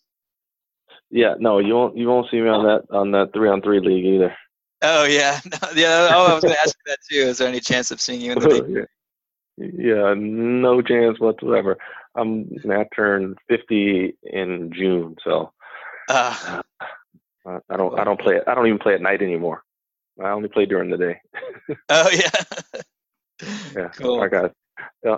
Yeah, 1.10 1.34
no, 1.38 1.58
you 1.58 1.74
won't. 1.74 1.96
You 1.96 2.06
won't 2.06 2.30
see 2.30 2.40
me 2.40 2.48
on 2.48 2.64
that 2.64 2.84
on 2.90 3.10
that 3.12 3.32
three 3.32 3.48
on 3.48 3.62
three 3.62 3.80
league 3.80 4.04
either. 4.04 4.34
Oh 4.82 5.04
yeah, 5.04 5.40
no, 5.44 5.68
yeah. 5.74 6.08
Oh, 6.12 6.26
I 6.26 6.34
was 6.34 6.42
going 6.42 6.54
to 6.54 6.60
ask 6.60 6.76
you 6.76 6.92
that 6.92 6.98
too. 7.08 7.28
Is 7.28 7.38
there 7.38 7.48
any 7.48 7.60
chance 7.60 7.90
of 7.90 8.00
seeing 8.00 8.20
you 8.20 8.32
in 8.32 8.38
the 8.38 8.48
league? 8.48 8.86
yeah, 9.56 10.14
no 10.16 10.80
chance 10.82 11.18
whatsoever. 11.18 11.76
I'm 12.14 12.48
gonna 12.56 12.84
turn 12.94 13.36
50 13.48 14.16
in 14.24 14.72
June, 14.72 15.16
so 15.22 15.52
uh, 16.08 16.62
I 17.46 17.76
don't. 17.76 17.98
I 17.98 18.04
don't 18.04 18.20
play. 18.20 18.40
I 18.46 18.54
don't 18.54 18.66
even 18.66 18.78
play 18.78 18.94
at 18.94 19.02
night 19.02 19.22
anymore. 19.22 19.62
I 20.22 20.30
only 20.30 20.48
play 20.48 20.66
during 20.66 20.90
the 20.90 20.96
day. 20.96 21.20
oh 21.88 22.10
yeah. 22.10 23.48
yeah. 23.74 23.88
Cool. 23.88 24.22
I 24.22 24.28
got. 24.28 24.52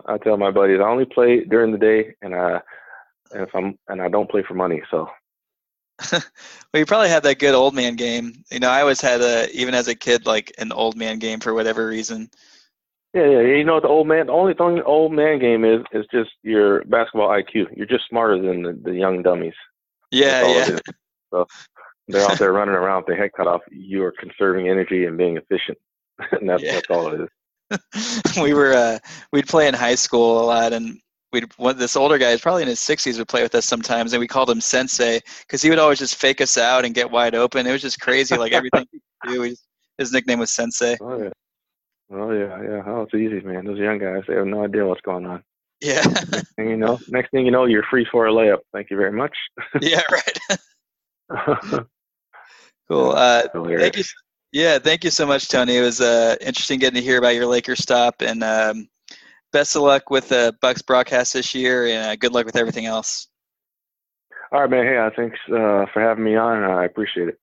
I 0.06 0.18
tell 0.18 0.36
my 0.36 0.50
buddies 0.50 0.80
I 0.80 0.88
only 0.88 1.04
play 1.06 1.44
during 1.44 1.72
the 1.72 1.78
day, 1.78 2.14
and 2.22 2.34
I, 2.34 2.60
and 3.32 3.42
if 3.42 3.54
I'm 3.54 3.78
and 3.88 4.00
I 4.00 4.08
don't 4.08 4.30
play 4.30 4.42
for 4.46 4.54
money, 4.54 4.82
so 4.90 5.08
well, 6.12 6.22
you 6.74 6.86
probably 6.86 7.08
had 7.08 7.22
that 7.24 7.38
good 7.38 7.54
old 7.54 7.74
man 7.74 7.96
game. 7.96 8.44
You 8.50 8.60
know, 8.60 8.70
I 8.70 8.80
always 8.80 9.00
had 9.00 9.20
a, 9.20 9.50
even 9.52 9.74
as 9.74 9.88
a 9.88 9.94
kid, 9.94 10.26
like 10.26 10.52
an 10.58 10.72
old 10.72 10.96
man 10.96 11.18
game 11.18 11.40
for 11.40 11.54
whatever 11.54 11.86
reason. 11.86 12.30
Yeah, 13.14 13.28
yeah. 13.28 13.40
You 13.40 13.64
know, 13.64 13.80
the 13.80 13.88
old 13.88 14.08
man. 14.08 14.26
The 14.26 14.32
only 14.32 14.54
thing 14.54 14.82
old 14.84 15.12
man 15.12 15.38
game 15.38 15.64
is 15.64 15.82
is 15.92 16.06
just 16.10 16.30
your 16.42 16.84
basketball 16.84 17.28
IQ. 17.28 17.76
You're 17.76 17.86
just 17.86 18.08
smarter 18.08 18.40
than 18.40 18.62
the, 18.62 18.72
the 18.72 18.94
young 18.94 19.22
dummies. 19.22 19.54
Yeah, 20.10 20.46
yeah. 20.46 20.78
So 21.30 21.46
they're 22.08 22.30
out 22.30 22.38
there 22.38 22.52
running 22.52 22.74
around 22.74 22.98
with 22.98 23.06
their 23.08 23.16
head 23.16 23.32
cut 23.36 23.46
off. 23.46 23.62
You 23.70 24.04
are 24.04 24.12
conserving 24.12 24.68
energy 24.68 25.04
and 25.04 25.18
being 25.18 25.36
efficient, 25.36 25.78
and 26.32 26.48
that's 26.48 26.62
yeah. 26.62 26.72
that's 26.72 26.90
all 26.90 27.08
it 27.08 27.20
is. 27.20 27.28
we 28.42 28.54
were 28.54 28.72
uh, 28.72 28.98
we'd 29.32 29.46
play 29.46 29.68
in 29.68 29.74
high 29.74 29.94
school 29.94 30.42
a 30.42 30.46
lot, 30.46 30.72
and 30.72 30.98
we'd 31.32 31.52
one, 31.56 31.78
this 31.78 31.96
older 31.96 32.18
guy, 32.18 32.30
is 32.30 32.40
probably 32.40 32.62
in 32.62 32.68
his 32.68 32.80
60s, 32.80 33.18
would 33.18 33.28
play 33.28 33.42
with 33.42 33.54
us 33.54 33.66
sometimes, 33.66 34.12
and 34.12 34.20
we 34.20 34.26
called 34.26 34.50
him 34.50 34.60
Sensei 34.60 35.20
because 35.40 35.62
he 35.62 35.70
would 35.70 35.78
always 35.78 35.98
just 35.98 36.16
fake 36.16 36.40
us 36.40 36.56
out 36.56 36.84
and 36.84 36.94
get 36.94 37.10
wide 37.10 37.34
open. 37.34 37.66
It 37.66 37.72
was 37.72 37.82
just 37.82 38.00
crazy, 38.00 38.36
like 38.36 38.52
everything 38.52 38.86
he 38.92 39.00
do. 39.26 39.48
Just, 39.48 39.66
his 39.98 40.12
nickname 40.12 40.38
was 40.38 40.50
Sensei. 40.50 40.96
Oh 41.00 41.22
yeah, 41.22 41.30
oh 42.12 42.30
yeah, 42.32 42.62
yeah. 42.62 42.82
Oh, 42.86 43.02
it's 43.02 43.14
easy, 43.14 43.40
man. 43.40 43.64
Those 43.64 43.78
young 43.78 43.98
guys, 43.98 44.22
they 44.26 44.34
have 44.34 44.46
no 44.46 44.64
idea 44.64 44.86
what's 44.86 45.00
going 45.02 45.26
on. 45.26 45.42
Yeah. 45.80 46.02
next 46.04 46.54
thing 46.54 46.70
you 46.70 46.76
know, 46.76 47.00
next 47.08 47.30
thing 47.30 47.44
you 47.44 47.50
know, 47.50 47.64
you're 47.64 47.84
free 47.90 48.06
for 48.10 48.26
a 48.26 48.32
layup. 48.32 48.58
Thank 48.72 48.90
you 48.90 48.96
very 48.96 49.12
much. 49.12 49.36
yeah, 49.80 50.02
right. 50.10 50.38
cool. 52.88 53.10
Uh, 53.10 53.48
thank 53.52 53.96
you. 53.96 54.04
Yeah, 54.52 54.78
thank 54.78 55.02
you 55.02 55.10
so 55.10 55.26
much, 55.26 55.48
Tony. 55.48 55.78
It 55.78 55.80
was 55.80 56.00
uh, 56.00 56.36
interesting 56.40 56.78
getting 56.78 57.00
to 57.00 57.02
hear 57.02 57.18
about 57.18 57.34
your 57.34 57.46
Lakers 57.46 57.78
stop, 57.78 58.20
and 58.20 58.44
um, 58.44 58.86
best 59.52 59.76
of 59.76 59.82
luck 59.82 60.10
with 60.10 60.28
the 60.28 60.54
Bucks 60.60 60.82
broadcast 60.82 61.34
this 61.34 61.54
year, 61.54 61.86
and 61.86 62.06
uh, 62.06 62.16
good 62.16 62.32
luck 62.32 62.46
with 62.46 62.56
everything 62.56 62.86
else. 62.86 63.28
All 64.50 64.60
right, 64.60 64.70
man. 64.70 64.84
Hey, 64.84 64.98
uh, 64.98 65.10
thanks 65.16 65.38
uh, 65.48 65.86
for 65.92 66.00
having 66.00 66.24
me 66.24 66.36
on. 66.36 66.62
I 66.62 66.84
appreciate 66.84 67.28
it. 67.28 67.38